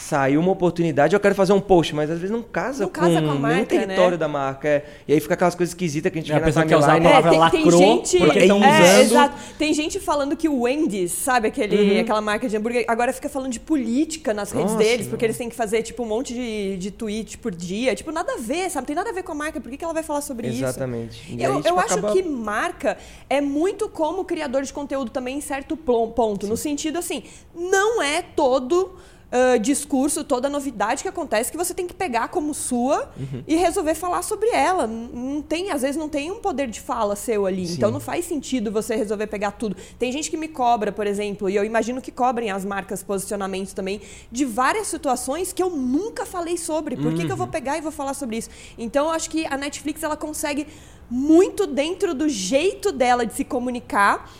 saiu 0.00 0.40
uma 0.40 0.50
oportunidade, 0.52 1.14
eu 1.14 1.20
quero 1.20 1.34
fazer 1.34 1.52
um 1.52 1.60
post, 1.60 1.94
mas 1.94 2.10
às 2.10 2.18
vezes 2.18 2.30
não 2.34 2.42
casa, 2.42 2.84
Não 2.84 2.88
com, 2.90 3.00
casa 3.00 3.14
com 3.14 3.20
nenhum 3.20 3.38
marca, 3.38 3.66
território 3.66 4.10
né? 4.12 4.16
da 4.16 4.28
marca. 4.28 4.68
é. 4.68 4.84
E 5.06 5.12
aí 5.12 5.20
fica 5.20 5.34
aquelas 5.34 5.54
coisas 5.54 5.70
esquisitas 5.72 6.10
que 6.10 6.18
a 6.18 6.20
gente 6.22 6.32
É, 6.32 6.38
vê 6.38 6.44
pessoa 6.44 6.64
quer 6.66 6.76
usar 6.76 6.96
a 6.96 7.00
palavra 7.00 7.18
É, 7.18 7.22
tem, 7.22 7.50
tem 7.50 7.64
lacrou, 7.64 7.78
gente, 7.78 8.18
porque 8.18 8.38
estão 8.40 8.64
é, 8.64 8.68
usando. 8.82 9.00
exato. 9.02 9.36
Tem 9.58 9.74
gente 9.74 10.00
falando 10.00 10.36
que 10.36 10.48
o 10.48 10.62
Wendy's, 10.62 11.12
sabe, 11.12 11.48
aquele, 11.48 11.94
Uhum. 11.94 12.00
aquela 12.00 12.20
marca 12.20 12.48
de 12.48 12.56
hambúrguer, 12.56 12.84
agora 12.88 13.12
fica 13.12 13.28
falando 13.28 13.52
de 13.52 13.60
política 13.60 14.32
nas 14.34 14.50
redes 14.52 14.72
Nossa, 14.72 14.84
deles, 14.84 15.06
porque 15.06 15.24
não. 15.24 15.28
eles 15.28 15.38
têm 15.38 15.48
que 15.48 15.54
fazer 15.56 15.82
tipo 15.82 16.02
um 16.02 16.06
monte 16.06 16.32
de, 16.34 16.76
de 16.76 16.90
tweet 16.90 17.38
por 17.38 17.54
dia, 17.54 17.94
tipo 17.94 18.10
nada 18.10 18.32
a 18.34 18.36
ver, 18.38 18.70
sabe? 18.70 18.86
Tem 18.86 18.96
nada 18.96 19.10
a 19.10 19.12
ver 19.12 19.22
com 19.22 19.32
a 19.32 19.34
marca. 19.34 19.60
Por 19.60 19.70
que, 19.70 19.76
que 19.76 19.84
ela 19.84 19.94
vai 19.94 20.02
falar 20.02 20.20
sobre 20.22 20.48
isso? 20.48 20.64
Exatamente. 20.64 21.36
Eu, 21.38 21.52
aí, 21.52 21.56
tipo, 21.62 21.68
eu 21.68 21.78
acho 21.78 21.92
acaba- 21.98 22.12
que 22.12 22.22
marca 22.22 22.96
é 23.28 23.40
muito 23.40 23.88
como 23.88 24.24
criador 24.24 24.62
de 24.62 24.72
conteúdo 24.72 25.10
também 25.10 25.36
em 25.38 25.40
certo 25.40 25.76
ponto. 25.76 26.46
No 26.46 26.56
sentido 26.56 26.98
assim, 26.98 27.22
não 27.54 28.02
é 28.02 28.22
todo 28.22 28.94
ah, 29.32 29.56
discurso, 29.58 30.24
toda 30.24 30.48
novidade 30.48 31.02
que 31.02 31.08
acontece 31.08 31.50
que 31.50 31.56
você 31.56 31.72
tem 31.72 31.86
que 31.86 31.94
pegar 31.94 32.28
como 32.28 32.52
sua 32.52 33.10
Uhum. 33.16 33.44
e 33.46 33.54
resolver 33.56 33.94
falar 33.94 34.22
sobre 34.22 34.48
ela. 34.50 34.86
Não 34.86 35.40
tem, 35.40 35.70
às 35.70 35.82
vezes 35.82 35.96
não 35.96 36.08
tem 36.08 36.30
um 36.30 36.40
poder 36.40 36.66
de 36.68 36.80
fala 36.80 37.14
seu 37.14 37.46
ali. 37.46 37.66
Sim. 37.66 37.74
Então 37.74 37.90
não 37.90 38.00
faz 38.00 38.24
sentido 38.24 38.72
você 38.72 38.96
resolver 38.96 39.26
pegar 39.28 39.52
tudo. 39.52 39.76
Tem 39.98 40.10
gente 40.10 40.30
que 40.30 40.36
me 40.36 40.48
cobra, 40.48 40.90
por 40.90 41.06
exemplo, 41.06 41.48
e 41.48 41.54
eu 41.56 41.64
imagino 41.64 42.00
que 42.02 42.10
cobrem 42.10 42.50
as 42.50 42.64
marcas 42.64 43.02
posicionamentos 43.02 43.72
também, 43.72 44.00
de 44.32 44.44
várias 44.44 44.88
situações 44.88 45.52
que 45.52 45.62
eu 45.62 45.70
nunca 45.70 46.26
falei 46.26 46.56
sobre. 46.56 46.96
Por 46.96 47.14
que, 47.14 47.24
que 47.26 47.32
eu 47.32 47.36
vou 47.36 47.46
Uhum. 47.46 47.52
pegar 47.52 47.78
e 47.78 47.80
vou 47.80 47.92
falar 47.92 48.14
sobre 48.14 48.36
isso? 48.38 48.50
Então 48.76 49.06
eu 49.06 49.12
acho 49.12 49.30
que 49.30 49.46
a 49.46 49.56
Netflix 49.56 50.02
ela 50.02 50.16
consegue 50.16 50.66
muito 51.08 51.66
dentro 51.66 52.14
do 52.14 52.28
jeito 52.28 52.92
dela 52.92 53.26
de 53.26 53.34
se 53.34 53.44
comunicar. 53.44 54.30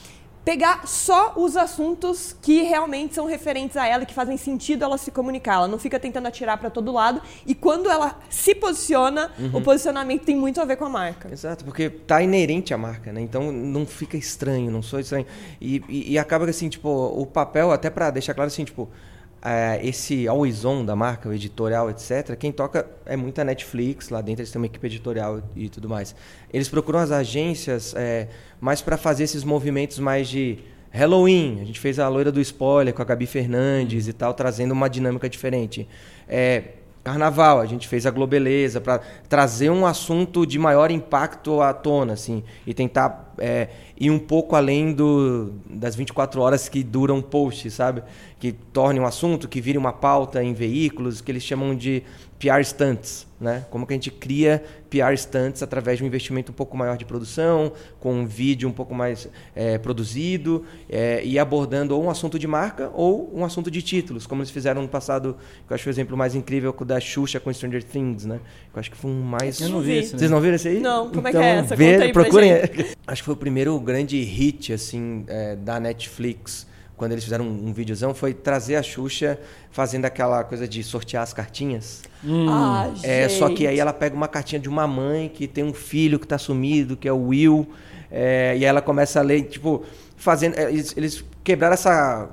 Pegar 0.44 0.86
só 0.86 1.34
os 1.36 1.54
assuntos 1.56 2.34
que 2.40 2.62
realmente 2.62 3.14
são 3.14 3.26
referentes 3.26 3.76
a 3.76 3.86
ela, 3.86 4.06
que 4.06 4.14
fazem 4.14 4.36
sentido 4.38 4.82
ela 4.84 4.96
se 4.96 5.10
comunicar. 5.10 5.54
Ela 5.56 5.68
não 5.68 5.78
fica 5.78 6.00
tentando 6.00 6.26
atirar 6.26 6.56
para 6.58 6.70
todo 6.70 6.90
lado. 6.90 7.20
E 7.46 7.54
quando 7.54 7.90
ela 7.90 8.18
se 8.30 8.54
posiciona, 8.54 9.30
Uhum. 9.38 9.58
o 9.58 9.60
posicionamento 9.60 10.22
tem 10.24 10.34
muito 10.34 10.60
a 10.60 10.64
ver 10.64 10.76
com 10.76 10.86
a 10.86 10.88
marca. 10.88 11.28
Exato, 11.30 11.64
porque 11.64 11.90
tá 11.90 12.22
inerente 12.22 12.72
à 12.72 12.78
marca, 12.78 13.12
né? 13.12 13.20
Então 13.20 13.52
não 13.52 13.84
fica 13.86 14.16
estranho, 14.16 14.70
não 14.70 14.82
sou 14.82 14.98
estranho. 14.98 15.26
E, 15.60 15.82
e, 15.88 16.12
e 16.12 16.18
acaba 16.18 16.44
que 16.46 16.50
assim, 16.50 16.68
tipo, 16.70 16.88
o 16.88 17.26
papel, 17.26 17.70
até 17.70 17.90
pra 17.90 18.10
deixar 18.10 18.32
claro 18.32 18.48
assim, 18.48 18.64
tipo, 18.64 18.88
é, 19.42 19.80
esse 19.82 20.28
always 20.28 20.64
on 20.64 20.84
da 20.84 20.94
marca, 20.94 21.28
o 21.28 21.32
editorial, 21.32 21.88
etc., 21.90 22.36
quem 22.36 22.52
toca 22.52 22.86
é 23.06 23.16
muita 23.16 23.42
Netflix, 23.42 24.10
lá 24.10 24.20
dentro 24.20 24.42
eles 24.42 24.52
têm 24.52 24.60
uma 24.60 24.66
equipe 24.66 24.86
editorial 24.86 25.42
e 25.56 25.68
tudo 25.68 25.88
mais. 25.88 26.14
Eles 26.52 26.68
procuram 26.68 26.98
as 26.98 27.10
agências 27.10 27.94
é, 27.96 28.28
mais 28.60 28.82
para 28.82 28.96
fazer 28.96 29.24
esses 29.24 29.42
movimentos 29.42 29.98
mais 29.98 30.28
de 30.28 30.58
Halloween. 30.90 31.60
A 31.60 31.64
gente 31.64 31.80
fez 31.80 31.98
a 31.98 32.08
loira 32.08 32.30
do 32.30 32.40
spoiler 32.40 32.92
com 32.92 33.00
a 33.00 33.04
Gabi 33.04 33.26
Fernandes 33.26 34.08
e 34.08 34.12
tal, 34.12 34.34
trazendo 34.34 34.72
uma 34.72 34.88
dinâmica 34.90 35.28
diferente. 35.28 35.88
É, 36.28 36.64
Carnaval, 37.02 37.60
a 37.60 37.66
gente 37.66 37.88
fez 37.88 38.04
a 38.04 38.10
Globeleza 38.10 38.78
para 38.78 39.00
trazer 39.26 39.70
um 39.70 39.86
assunto 39.86 40.44
de 40.44 40.58
maior 40.58 40.90
impacto 40.90 41.62
à 41.62 41.72
tona, 41.72 42.12
assim, 42.12 42.44
e 42.66 42.74
tentar 42.74 43.29
é, 43.40 43.68
ir 43.98 44.10
um 44.10 44.18
pouco 44.18 44.54
além 44.54 44.92
do, 44.92 45.52
das 45.68 45.96
24 45.96 46.40
horas 46.40 46.68
que 46.68 46.82
duram 46.84 47.16
um 47.16 47.22
post, 47.22 47.70
sabe? 47.70 48.02
Que 48.38 48.52
torne 48.52 49.00
um 49.00 49.06
assunto, 49.06 49.48
que 49.48 49.60
vire 49.60 49.76
uma 49.78 49.92
pauta 49.92 50.42
em 50.42 50.54
veículos, 50.54 51.20
que 51.20 51.30
eles 51.32 51.42
chamam 51.42 51.74
de 51.74 52.02
PR 52.38 52.60
stunts, 52.64 53.26
né? 53.38 53.66
Como 53.70 53.86
que 53.86 53.92
a 53.92 53.96
gente 53.96 54.10
cria 54.10 54.62
PR 54.88 55.12
stunts 55.14 55.62
através 55.62 55.98
de 55.98 56.04
um 56.04 56.06
investimento 56.06 56.50
um 56.50 56.54
pouco 56.54 56.74
maior 56.74 56.96
de 56.96 57.04
produção, 57.04 57.70
com 58.00 58.14
um 58.14 58.26
vídeo 58.26 58.66
um 58.66 58.72
pouco 58.72 58.94
mais 58.94 59.28
é, 59.54 59.76
produzido, 59.76 60.64
é, 60.88 61.22
e 61.22 61.38
abordando 61.38 61.94
ou 61.94 62.02
um 62.02 62.08
assunto 62.08 62.38
de 62.38 62.46
marca 62.46 62.90
ou 62.94 63.30
um 63.34 63.44
assunto 63.44 63.70
de 63.70 63.82
títulos, 63.82 64.26
como 64.26 64.40
eles 64.40 64.50
fizeram 64.50 64.80
no 64.80 64.88
passado, 64.88 65.36
que 65.66 65.72
eu 65.72 65.74
acho 65.74 65.86
o 65.86 65.90
exemplo 65.92 66.16
mais 66.16 66.34
incrível 66.34 66.72
com 66.72 66.82
o 66.82 66.86
da 66.86 66.98
Xuxa 66.98 67.38
com 67.38 67.52
Stranger 67.52 67.84
Things, 67.84 68.24
né? 68.24 68.40
Eu 68.72 68.80
acho 68.80 68.90
que 68.90 68.96
foi 68.96 69.10
um 69.10 69.20
mais... 69.20 69.60
Eu 69.60 69.68
não 69.68 69.80
vi 69.82 69.98
esse, 69.98 70.12
né? 70.14 70.18
Vocês 70.18 70.30
não 70.30 70.40
viram 70.40 70.54
esse 70.54 70.68
aí? 70.68 70.80
Não, 70.80 71.10
como 71.10 71.28
é 71.28 71.30
que 71.30 71.36
Então, 71.36 71.42
é 71.46 71.56
essa? 71.56 71.76
vê- 71.76 71.92
Conta 71.92 72.04
aí 72.04 72.12
pra 72.14 72.22
procurem. 72.22 72.50
gente. 72.56 72.96
Acho 73.06 73.22
que 73.24 73.29
foi 73.30 73.34
o 73.34 73.36
primeiro 73.36 73.78
grande 73.78 74.20
hit, 74.22 74.72
assim, 74.72 75.24
é, 75.28 75.54
da 75.54 75.78
Netflix, 75.78 76.66
quando 76.96 77.12
eles 77.12 77.22
fizeram 77.22 77.44
um, 77.46 77.68
um 77.68 77.72
videozão, 77.72 78.12
foi 78.12 78.34
trazer 78.34 78.74
a 78.76 78.82
Xuxa 78.82 79.38
fazendo 79.70 80.04
aquela 80.04 80.42
coisa 80.42 80.66
de 80.66 80.82
sortear 80.82 81.22
as 81.22 81.32
cartinhas. 81.32 82.02
Ah, 82.48 82.90
É, 83.02 83.28
só 83.28 83.48
que 83.48 83.66
aí 83.66 83.78
ela 83.78 83.92
pega 83.92 84.14
uma 84.16 84.26
cartinha 84.28 84.60
de 84.60 84.68
uma 84.68 84.86
mãe 84.86 85.28
que 85.28 85.46
tem 85.46 85.62
um 85.62 85.72
filho 85.72 86.18
que 86.18 86.26
tá 86.26 86.38
sumido, 86.38 86.96
que 86.96 87.06
é 87.08 87.12
o 87.12 87.28
Will, 87.28 87.68
é, 88.10 88.52
e 88.54 88.58
aí 88.58 88.64
ela 88.64 88.82
começa 88.82 89.20
a 89.20 89.22
ler, 89.22 89.42
tipo, 89.44 89.84
fazendo. 90.16 90.58
é, 90.58 90.64
Eles, 90.70 90.94
eles 90.96 91.24
quebraram 91.44 91.74
essa, 91.74 92.28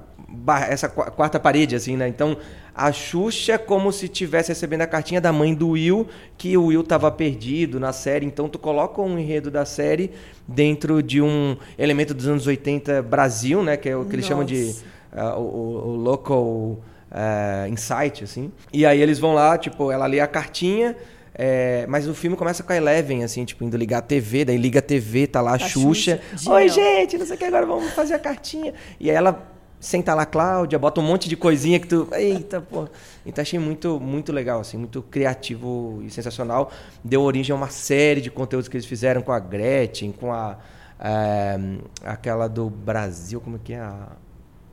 essa 0.67 0.89
qua- 0.89 1.11
quarta 1.11 1.39
parede, 1.39 1.75
assim, 1.75 1.95
né? 1.95 2.07
Então, 2.07 2.35
a 2.77 2.91
Xuxa 2.91 3.53
é 3.53 3.57
como 3.57 3.91
se 3.91 4.07
tivesse 4.07 4.49
recebendo 4.49 4.81
a 4.81 4.87
cartinha 4.87 5.19
da 5.19 5.33
mãe 5.33 5.51
do 5.55 5.69
Will, 5.69 6.07
que 6.37 6.55
o 6.55 6.65
Will 6.65 6.83
tava 6.83 7.09
perdido 7.09 7.79
na 7.79 7.91
série. 7.91 8.23
Então, 8.23 8.47
tu 8.47 8.59
coloca 8.59 9.01
um 9.01 9.17
enredo 9.17 9.49
da 9.49 9.65
série 9.65 10.11
dentro 10.47 11.01
de 11.01 11.19
um 11.19 11.57
elemento 11.75 12.13
dos 12.13 12.27
anos 12.27 12.45
80 12.45 13.01
Brasil, 13.01 13.63
né? 13.63 13.77
Que 13.77 13.89
é 13.89 13.97
o 13.97 14.05
que 14.05 14.15
eles 14.15 14.27
chamam 14.27 14.45
de 14.45 14.75
ah, 15.11 15.35
o, 15.39 15.41
o- 15.41 15.95
local 15.95 16.77
ah, 17.09 17.65
insight, 17.67 18.23
assim. 18.23 18.51
E 18.71 18.85
aí 18.85 19.01
eles 19.01 19.17
vão 19.17 19.33
lá, 19.33 19.57
tipo, 19.57 19.91
ela 19.91 20.05
lê 20.05 20.19
a 20.19 20.27
cartinha, 20.27 20.95
é, 21.33 21.83
mas 21.87 22.07
o 22.07 22.13
filme 22.13 22.37
começa 22.37 22.61
com 22.61 22.71
a 22.73 22.77
Eleven, 22.77 23.23
assim, 23.23 23.43
tipo, 23.43 23.63
indo 23.63 23.75
ligar 23.75 23.97
a 23.97 24.01
TV, 24.01 24.45
daí 24.45 24.57
liga 24.57 24.77
a 24.77 24.83
TV, 24.83 25.25
tá 25.25 25.41
lá 25.41 25.55
a 25.55 25.57
Tá 25.57 25.67
Xuxa. 25.67 26.21
Xuxa, 26.35 26.51
Oi, 26.51 26.69
gente, 26.69 27.17
não 27.17 27.25
sei 27.25 27.35
o 27.35 27.39
que, 27.39 27.45
agora 27.45 27.65
vamos 27.65 27.91
fazer 27.93 28.13
a 28.13 28.19
cartinha. 28.19 28.75
E 28.99 29.09
aí 29.09 29.15
ela 29.15 29.56
senta 29.79 30.13
lá 30.13 30.25
Cláudia, 30.25 30.79
bota 30.79 30.99
um 30.99 31.03
monte 31.03 31.29
de 31.29 31.35
coisinha 31.37 31.79
que 31.79 31.87
tu... 31.87 32.07
Eita, 32.11 32.61
pô. 32.61 32.87
Então 33.25 33.41
achei 33.41 33.59
muito, 33.59 33.99
muito 33.99 34.31
legal, 34.31 34.59
assim, 34.59 34.77
muito 34.77 35.01
criativo 35.01 36.01
e 36.03 36.09
sensacional. 36.09 36.71
Deu 37.03 37.21
origem 37.21 37.53
a 37.53 37.55
uma 37.55 37.69
série 37.69 38.21
de 38.21 38.31
conteúdos 38.31 38.67
que 38.67 38.75
eles 38.75 38.85
fizeram 38.85 39.21
com 39.21 39.31
a 39.31 39.39
Gretchen, 39.39 40.11
com 40.11 40.33
a... 40.33 40.57
eh, 40.99 41.77
aquela 42.03 42.47
do 42.47 42.69
Brasil, 42.69 43.39
como 43.39 43.59
que 43.59 43.73
é 43.73 43.79
a... 43.79 44.09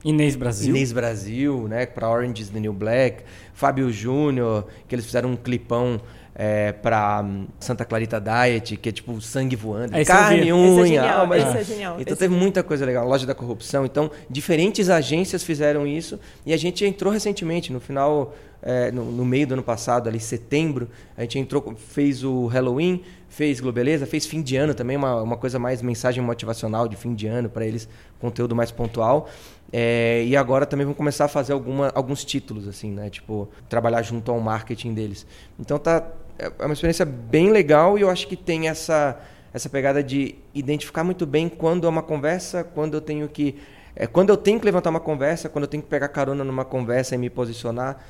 Inês 0.04 0.36
Brasil. 0.36 0.68
Inês 0.68 0.92
Brasil, 0.92 1.66
né? 1.66 1.86
Pra 1.86 2.10
Orange 2.10 2.42
is 2.42 2.50
the 2.50 2.60
New 2.60 2.74
Black. 2.74 3.24
Fábio 3.54 3.90
Júnior, 3.90 4.66
que 4.86 4.94
eles 4.94 5.06
fizeram 5.06 5.30
um 5.30 5.36
clipão 5.36 5.98
é, 6.34 6.72
pra 6.72 7.22
hum, 7.24 7.46
Santa 7.60 7.84
Clarita 7.84 8.20
Diet, 8.20 8.76
que 8.76 8.88
é 8.88 8.92
tipo 8.92 9.20
sangue 9.20 9.56
voando. 9.56 9.94
Ah, 9.94 10.00
esse 10.00 10.10
eu 10.10 10.16
vi. 10.16 10.22
carne, 10.22 10.40
Esse 10.40 10.50
é 10.50 10.54
unha, 10.54 10.86
genial, 10.86 11.20
alma. 11.20 11.38
esse 11.38 11.56
é 11.58 11.64
genial, 11.64 12.00
Então 12.00 12.12
esse 12.12 12.20
teve 12.20 12.34
muita 12.34 12.62
coisa 12.62 12.84
legal. 12.84 13.06
Loja 13.06 13.26
da 13.26 13.34
Corrupção. 13.34 13.84
Então, 13.84 14.10
diferentes 14.28 14.90
agências 14.90 15.42
fizeram 15.44 15.86
isso. 15.86 16.18
E 16.44 16.52
a 16.52 16.56
gente 16.56 16.84
entrou 16.84 17.12
recentemente, 17.12 17.72
no 17.72 17.80
final... 17.80 18.34
é, 18.62 18.90
no, 18.90 19.04
no 19.04 19.24
meio 19.24 19.46
do 19.46 19.52
ano 19.54 19.62
passado, 19.62 20.08
ali 20.08 20.18
setembro, 20.18 20.88
a 21.16 21.20
gente 21.20 21.38
entrou, 21.38 21.74
fez 21.76 22.24
o 22.24 22.46
Halloween, 22.46 23.02
fez 23.28 23.60
Globeleza, 23.60 24.06
fez 24.06 24.24
fim 24.24 24.40
de 24.40 24.56
ano 24.56 24.72
também, 24.72 24.96
uma, 24.96 25.22
uma 25.22 25.36
coisa 25.36 25.58
mais 25.58 25.82
mensagem 25.82 26.22
motivacional 26.24 26.88
de 26.88 26.96
fim 26.96 27.14
de 27.14 27.26
ano 27.26 27.50
para 27.50 27.66
eles, 27.66 27.86
conteúdo 28.18 28.56
mais 28.56 28.70
pontual. 28.70 29.28
É, 29.70 30.24
e 30.24 30.34
agora 30.36 30.64
também 30.64 30.86
vamos 30.86 30.96
começar 30.96 31.26
a 31.26 31.28
fazer 31.28 31.52
alguma, 31.52 31.90
alguns 31.94 32.24
títulos, 32.24 32.66
assim, 32.66 32.90
né? 32.90 33.10
Tipo, 33.10 33.48
trabalhar 33.68 34.00
junto 34.02 34.30
ao 34.32 34.40
marketing 34.40 34.94
deles. 34.94 35.26
Então 35.58 35.78
tá. 35.78 36.02
É 36.38 36.64
uma 36.64 36.72
experiência 36.72 37.04
bem 37.04 37.50
legal 37.50 37.98
e 37.98 38.02
eu 38.02 38.10
acho 38.10 38.26
que 38.26 38.36
tem 38.36 38.68
essa, 38.68 39.20
essa 39.52 39.68
pegada 39.68 40.02
de 40.02 40.34
identificar 40.52 41.04
muito 41.04 41.24
bem 41.26 41.48
quando 41.48 41.86
é 41.86 41.90
uma 41.90 42.02
conversa, 42.02 42.64
quando 42.64 42.94
eu 42.94 43.00
tenho 43.00 43.28
que. 43.28 43.56
É, 43.94 44.06
quando 44.06 44.30
eu 44.30 44.36
tenho 44.36 44.58
que 44.58 44.64
levantar 44.64 44.90
uma 44.90 45.00
conversa, 45.00 45.48
quando 45.48 45.64
eu 45.64 45.68
tenho 45.68 45.82
que 45.82 45.88
pegar 45.88 46.08
carona 46.08 46.42
numa 46.42 46.64
conversa 46.64 47.14
e 47.14 47.18
me 47.18 47.30
posicionar. 47.30 48.04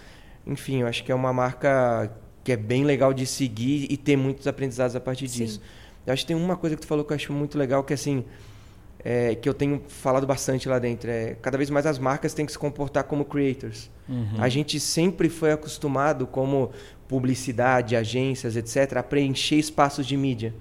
Enfim, 0.47 0.81
eu 0.81 0.87
acho 0.87 1.05
que 1.05 1.13
é 1.13 1.15
uma 1.15 1.33
marca 1.33 2.11
que 2.43 2.53
é 2.53 2.57
bem 2.57 2.85
legal 2.85 3.13
de 3.13 3.27
seguir 3.27 3.87
e 3.91 3.97
ter 3.97 4.17
muitos 4.17 4.47
aprendizados 4.47 4.95
a 4.97 5.01
partir 5.01 5.29
Sim. 5.29 5.45
disso. 5.45 5.63
Eu 6.07 6.13
acho 6.13 6.23
que 6.23 6.29
tem 6.29 6.37
uma 6.37 6.57
coisa 6.57 6.77
que 6.77 6.83
tu 6.83 6.89
falou 6.89 7.05
que 7.05 7.13
eu 7.13 7.17
acho 7.17 7.33
muito 7.33 7.59
legal, 7.59 7.83
que 7.83 7.95
assim, 7.95 8.25
é, 9.05 9.35
que 9.35 9.49
eu 9.49 9.55
tenho 9.55 9.83
falado 9.89 10.27
bastante 10.27 10.69
lá 10.69 10.79
dentro, 10.79 11.11
é 11.11 11.37
cada 11.41 11.59
vez 11.59 11.69
mais 11.71 11.87
as 11.87 11.99
marcas 11.99 12.33
têm 12.33 12.47
que 12.47 12.53
se 12.53 12.59
comportar 12.59 13.05
como 13.05 13.25
creators. 13.25 13.91
A 14.39 14.51
gente 14.51 14.79
sempre 14.79 15.31
foi 15.31 15.53
acostumado 15.53 16.27
como 16.27 16.71
publicidade, 17.09 17.97
agências, 17.97 18.57
etc, 18.57 18.99
a 18.99 19.03
preencher 19.03 19.57
espaços 19.57 20.07
de 20.07 20.17
mídia. 20.17 20.55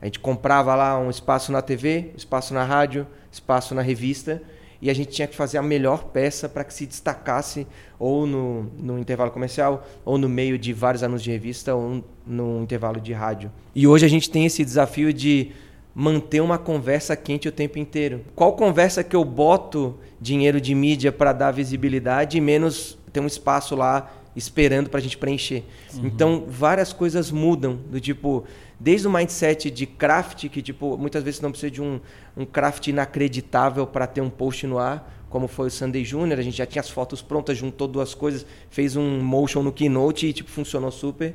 A 0.00 0.06
gente 0.06 0.20
comprava 0.20 0.74
lá 0.74 0.98
um 0.98 1.08
espaço 1.08 1.50
na 1.50 1.62
TV, 1.62 2.10
espaço 2.16 2.52
na 2.52 2.64
rádio, 2.64 3.06
espaço 3.32 3.74
na 3.74 3.82
revista, 3.82 4.42
e 4.82 4.90
a 4.90 4.94
gente 4.94 5.12
tinha 5.12 5.26
que 5.26 5.34
fazer 5.34 5.56
a 5.56 5.62
melhor 5.62 6.04
peça 6.04 6.46
para 6.46 6.62
que 6.62 6.74
se 6.74 6.84
destacasse 6.84 7.66
ou 7.98 8.26
no, 8.26 8.64
no 8.78 8.98
intervalo 8.98 9.30
comercial, 9.30 9.86
ou 10.04 10.18
no 10.18 10.28
meio 10.28 10.58
de 10.58 10.74
vários 10.74 11.02
anúncios 11.02 11.24
de 11.24 11.30
revista, 11.30 11.74
ou 11.74 12.04
no 12.26 12.62
intervalo 12.62 13.00
de 13.00 13.12
rádio. 13.14 13.50
E 13.74 13.86
hoje 13.86 14.04
a 14.04 14.08
gente 14.08 14.28
tem 14.28 14.44
esse 14.44 14.62
desafio 14.62 15.10
de 15.10 15.52
manter 15.94 16.42
uma 16.42 16.58
conversa 16.58 17.16
quente 17.16 17.48
o 17.48 17.52
tempo 17.52 17.78
inteiro. 17.78 18.22
Qual 18.34 18.52
conversa 18.54 19.02
que 19.02 19.16
eu 19.16 19.24
boto 19.24 19.98
dinheiro 20.20 20.60
de 20.60 20.74
mídia 20.74 21.10
para 21.10 21.32
dar 21.32 21.52
visibilidade 21.52 22.36
e 22.36 22.40
menos 22.40 22.98
ter 23.12 23.20
um 23.20 23.26
espaço 23.26 23.74
lá 23.76 24.12
esperando 24.36 24.90
para 24.90 24.98
a 24.98 25.02
gente 25.02 25.16
preencher? 25.16 25.64
Então, 26.02 26.44
várias 26.48 26.92
coisas 26.92 27.30
mudam, 27.30 27.78
do 27.90 28.00
tipo, 28.00 28.44
desde 28.78 29.06
o 29.06 29.10
mindset 29.10 29.70
de 29.70 29.86
craft, 29.86 30.48
que 30.48 30.60
tipo, 30.60 30.96
muitas 30.98 31.22
vezes 31.22 31.40
não 31.40 31.50
precisa 31.50 31.70
de 31.70 31.80
um, 31.80 32.00
um 32.36 32.44
craft 32.44 32.88
inacreditável 32.88 33.86
para 33.86 34.06
ter 34.06 34.20
um 34.20 34.30
post 34.30 34.66
no 34.66 34.78
ar, 34.78 35.12
como 35.30 35.48
foi 35.48 35.66
o 35.66 35.70
Sunday 35.70 36.04
Junior, 36.04 36.38
a 36.38 36.42
gente 36.42 36.56
já 36.56 36.66
tinha 36.66 36.80
as 36.80 36.88
fotos 36.88 37.20
prontas, 37.20 37.58
juntou 37.58 37.88
duas 37.88 38.14
coisas, 38.14 38.46
fez 38.70 38.94
um 38.94 39.20
motion 39.20 39.62
no 39.62 39.72
Keynote 39.72 40.28
e 40.28 40.32
tipo, 40.32 40.48
funcionou 40.48 40.92
super. 40.92 41.34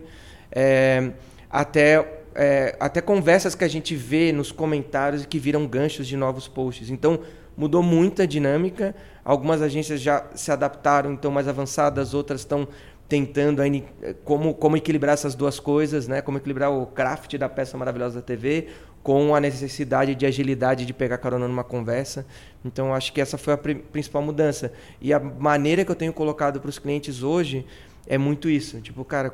É, 0.51 1.11
até, 1.49 2.21
é, 2.33 2.77
até 2.79 3.01
conversas 3.01 3.55
que 3.55 3.63
a 3.65 3.67
gente 3.67 3.95
vê 3.95 4.31
nos 4.31 4.53
comentários 4.53 5.23
e 5.23 5.27
que 5.27 5.37
viram 5.37 5.67
ganchos 5.67 6.07
de 6.07 6.15
novos 6.15 6.47
posts. 6.47 6.89
Então, 6.89 7.19
mudou 7.57 7.83
muito 7.83 8.21
a 8.21 8.25
dinâmica. 8.25 8.95
Algumas 9.25 9.61
agências 9.61 9.99
já 9.99 10.25
se 10.33 10.49
adaptaram, 10.49 11.11
então 11.11 11.29
mais 11.29 11.47
avançadas, 11.47 12.13
outras 12.13 12.39
estão 12.39 12.69
tentando 13.09 13.59
aí, 13.61 13.83
como, 14.23 14.53
como 14.53 14.77
equilibrar 14.77 15.15
essas 15.15 15.33
duas 15.33 15.59
coisas, 15.59 16.07
né? 16.07 16.21
Como 16.21 16.37
equilibrar 16.37 16.71
o 16.71 16.85
craft 16.85 17.35
da 17.37 17.49
peça 17.49 17.75
maravilhosa 17.75 18.19
da 18.19 18.21
TV 18.21 18.67
com 19.01 19.33
a 19.33 19.39
necessidade 19.39 20.13
de 20.13 20.25
agilidade 20.25 20.85
de 20.85 20.93
pegar 20.93 21.17
carona 21.17 21.47
numa 21.47 21.63
conversa. 21.63 22.25
Então, 22.63 22.93
acho 22.93 23.11
que 23.11 23.19
essa 23.19 23.37
foi 23.37 23.53
a 23.55 23.57
principal 23.57 24.21
mudança. 24.21 24.71
E 25.01 25.11
a 25.11 25.19
maneira 25.19 25.83
que 25.83 25.89
eu 25.89 25.95
tenho 25.95 26.13
colocado 26.13 26.61
para 26.61 26.69
os 26.69 26.77
clientes 26.77 27.23
hoje 27.23 27.65
é 28.05 28.17
muito 28.17 28.47
isso. 28.47 28.79
Tipo, 28.79 29.03
cara, 29.03 29.33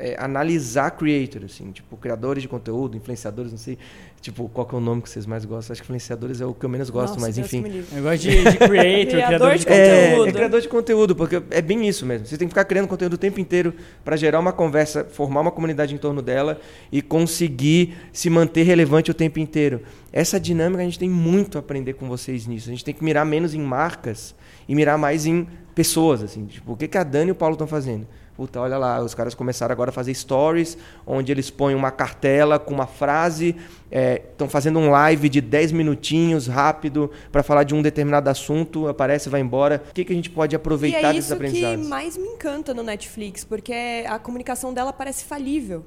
é, 0.00 0.16
analisar 0.18 0.90
creators, 0.92 1.44
assim, 1.52 1.70
tipo, 1.70 1.96
criadores 1.96 2.42
de 2.42 2.48
conteúdo, 2.48 2.96
influenciadores, 2.96 3.50
não 3.52 3.58
sei, 3.58 3.76
tipo, 4.20 4.48
qual 4.48 4.66
que 4.66 4.74
é 4.74 4.78
o 4.78 4.80
nome 4.80 5.02
que 5.02 5.10
vocês 5.10 5.26
mais 5.26 5.44
gostam? 5.44 5.72
Acho 5.74 5.82
que 5.82 5.86
influenciadores 5.86 6.40
é 6.40 6.46
o 6.46 6.54
que 6.54 6.64
eu 6.64 6.70
menos 6.70 6.88
gosto, 6.88 7.14
Nossa, 7.14 7.26
mas 7.26 7.36
Deus 7.36 7.46
enfim. 7.46 7.64
Eu 7.94 8.02
gosto 8.02 8.22
de, 8.22 8.30
de 8.30 8.56
creator, 8.56 9.10
criador 9.28 9.52
de, 9.58 9.58
de 9.64 9.72
É, 9.72 10.08
conteúdo. 10.10 10.28
é 10.28 10.32
criador 10.32 10.60
de 10.62 10.68
conteúdo, 10.68 11.14
porque 11.16 11.42
é 11.50 11.60
bem 11.60 11.86
isso 11.86 12.06
mesmo. 12.06 12.26
Você 12.26 12.38
tem 12.38 12.48
que 12.48 12.52
ficar 12.52 12.64
criando 12.64 12.88
conteúdo 12.88 13.12
o 13.14 13.18
tempo 13.18 13.38
inteiro 13.38 13.74
para 14.02 14.16
gerar 14.16 14.40
uma 14.40 14.52
conversa, 14.52 15.04
formar 15.04 15.42
uma 15.42 15.50
comunidade 15.52 15.94
em 15.94 15.98
torno 15.98 16.22
dela 16.22 16.58
e 16.90 17.02
conseguir 17.02 17.94
se 18.12 18.30
manter 18.30 18.62
relevante 18.62 19.10
o 19.10 19.14
tempo 19.14 19.38
inteiro. 19.38 19.82
Essa 20.12 20.40
dinâmica 20.40 20.80
a 20.82 20.84
gente 20.84 20.98
tem 20.98 21.10
muito 21.10 21.58
a 21.58 21.60
aprender 21.60 21.92
com 21.92 22.08
vocês 22.08 22.46
nisso. 22.46 22.68
A 22.68 22.72
gente 22.72 22.84
tem 22.84 22.94
que 22.94 23.04
mirar 23.04 23.24
menos 23.26 23.54
em 23.54 23.60
marcas 23.60 24.34
e 24.68 24.74
mirar 24.74 24.96
mais 24.98 25.26
em 25.26 25.46
pessoas, 25.74 26.22
assim. 26.22 26.46
Tipo, 26.46 26.72
o 26.72 26.76
que, 26.76 26.88
que 26.88 26.98
a 26.98 27.04
Dani 27.04 27.28
e 27.28 27.32
o 27.32 27.34
Paulo 27.34 27.54
estão 27.54 27.66
fazendo? 27.66 28.06
Puta, 28.40 28.58
olha 28.58 28.78
lá, 28.78 29.02
os 29.02 29.12
caras 29.14 29.34
começaram 29.34 29.70
agora 29.70 29.90
a 29.90 29.92
fazer 29.92 30.14
stories, 30.14 30.78
onde 31.06 31.30
eles 31.30 31.50
põem 31.50 31.74
uma 31.74 31.90
cartela 31.90 32.58
com 32.58 32.72
uma 32.72 32.86
frase, 32.86 33.54
estão 33.90 34.46
é, 34.46 34.50
fazendo 34.50 34.78
um 34.78 34.88
live 34.88 35.28
de 35.28 35.42
10 35.42 35.72
minutinhos, 35.72 36.46
rápido, 36.46 37.10
para 37.30 37.42
falar 37.42 37.64
de 37.64 37.74
um 37.74 37.82
determinado 37.82 38.30
assunto, 38.30 38.88
aparece, 38.88 39.28
vai 39.28 39.42
embora. 39.42 39.82
O 39.90 39.92
que, 39.92 40.06
que 40.06 40.12
a 40.14 40.16
gente 40.16 40.30
pode 40.30 40.56
aproveitar 40.56 41.02
e 41.02 41.04
é 41.04 41.12
desses 41.12 41.26
isso 41.26 41.34
aprendizados? 41.34 41.84
que 41.84 41.90
mais 41.90 42.16
me 42.16 42.28
encanta 42.28 42.72
no 42.72 42.82
Netflix, 42.82 43.44
porque 43.44 43.74
a 44.08 44.18
comunicação 44.18 44.72
dela 44.72 44.90
parece 44.90 45.22
falível. 45.24 45.84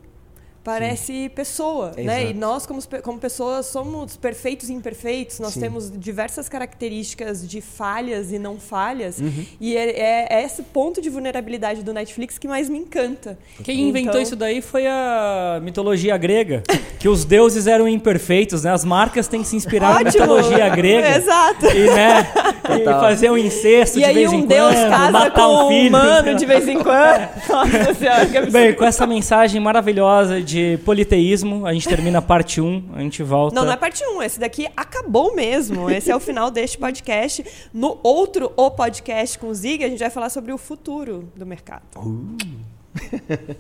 Parece 0.63 1.05
Sim. 1.23 1.29
pessoa, 1.29 1.87
Exato. 1.97 2.01
né? 2.03 2.29
E 2.29 2.33
nós, 2.33 2.65
como, 2.65 2.79
como 3.03 3.19
pessoas, 3.19 3.65
somos 3.65 4.15
perfeitos 4.15 4.69
e 4.69 4.73
imperfeitos. 4.73 5.39
Nós 5.39 5.53
Sim. 5.53 5.59
temos 5.59 5.91
diversas 5.91 6.47
características 6.47 7.45
de 7.47 7.59
falhas 7.59 8.31
e 8.31 8.39
não 8.39 8.57
falhas. 8.57 9.19
Uhum. 9.19 9.45
E 9.59 9.75
é, 9.75 10.29
é, 10.31 10.43
esse 10.45 10.63
ponto 10.63 11.01
de 11.01 11.09
vulnerabilidade 11.09 11.83
do 11.83 11.93
Netflix 11.93 12.37
que 12.37 12.47
mais 12.47 12.69
me 12.69 12.77
encanta. 12.79 13.37
Quem 13.63 13.81
inventou 13.89 14.11
Então- 14.11 14.21
isso 14.21 14.35
daí 14.37 14.61
foi 14.61 14.87
a 14.87 15.59
mitologia 15.61 16.15
grega, 16.17 16.63
que 16.97 17.09
os 17.09 17.25
deuses 17.25 17.67
eram 17.67 17.87
imperfeitos, 17.87 18.63
né? 18.63 18.71
As 18.71 18.85
marcas 18.85 19.27
têm 19.27 19.41
que 19.41 19.47
se 19.47 19.55
inspirar 19.57 19.95
na 19.95 20.03
mitologia 20.11 20.69
grega. 20.69 21.17
Exato. 21.17 21.65
E, 21.67 21.87
né, 21.89 22.27
e 22.81 22.83
fazer 22.85 23.29
um 23.31 23.37
incesto 23.37 23.97
E 23.97 24.01
de 24.01 24.05
aí 24.07 24.13
vez 24.13 24.31
em 24.31 24.35
um 24.37 24.39
quando, 24.41 24.47
deus 24.49 24.73
casa 24.75 25.11
matar 25.11 25.31
com 25.31 25.41
um 25.41 25.65
um 25.65 25.67
filho. 25.67 25.89
humano 25.89 26.35
de 26.35 26.45
vez 26.45 26.67
em 26.67 26.79
quando. 26.81 27.29
Nossa 27.49 27.93
senhora, 27.93 28.25
que 28.27 28.37
absurdo. 28.37 28.51
Bem, 28.53 28.73
com 28.73 28.85
essa 28.85 29.05
mensagem 29.05 29.59
maravilhosa 29.61 30.41
de 30.53 30.77
politeísmo, 30.85 31.65
a 31.65 31.73
gente 31.73 31.89
termina 31.89 32.19
a 32.19 32.21
parte 32.21 32.61
1, 32.61 32.91
a 32.93 32.99
gente 33.01 33.23
volta. 33.23 33.55
Não, 33.55 33.65
não 33.65 33.73
é 33.73 33.75
parte 33.75 34.05
1. 34.05 34.21
Esse 34.21 34.39
daqui 34.39 34.67
acabou 34.77 35.35
mesmo. 35.35 35.89
Esse 35.89 36.11
é 36.11 36.15
o 36.15 36.19
final 36.19 36.51
deste 36.51 36.77
podcast. 36.77 37.43
No 37.73 37.99
outro 38.03 38.51
O 38.55 38.69
Podcast 38.69 39.39
com 39.39 39.47
o 39.47 39.53
Zig, 39.53 39.83
a 39.83 39.89
gente 39.89 39.99
vai 39.99 40.09
falar 40.09 40.29
sobre 40.29 40.51
o 40.51 40.57
futuro 40.57 41.31
do 41.35 41.45
mercado. 41.45 41.83
Uh. 41.97 42.37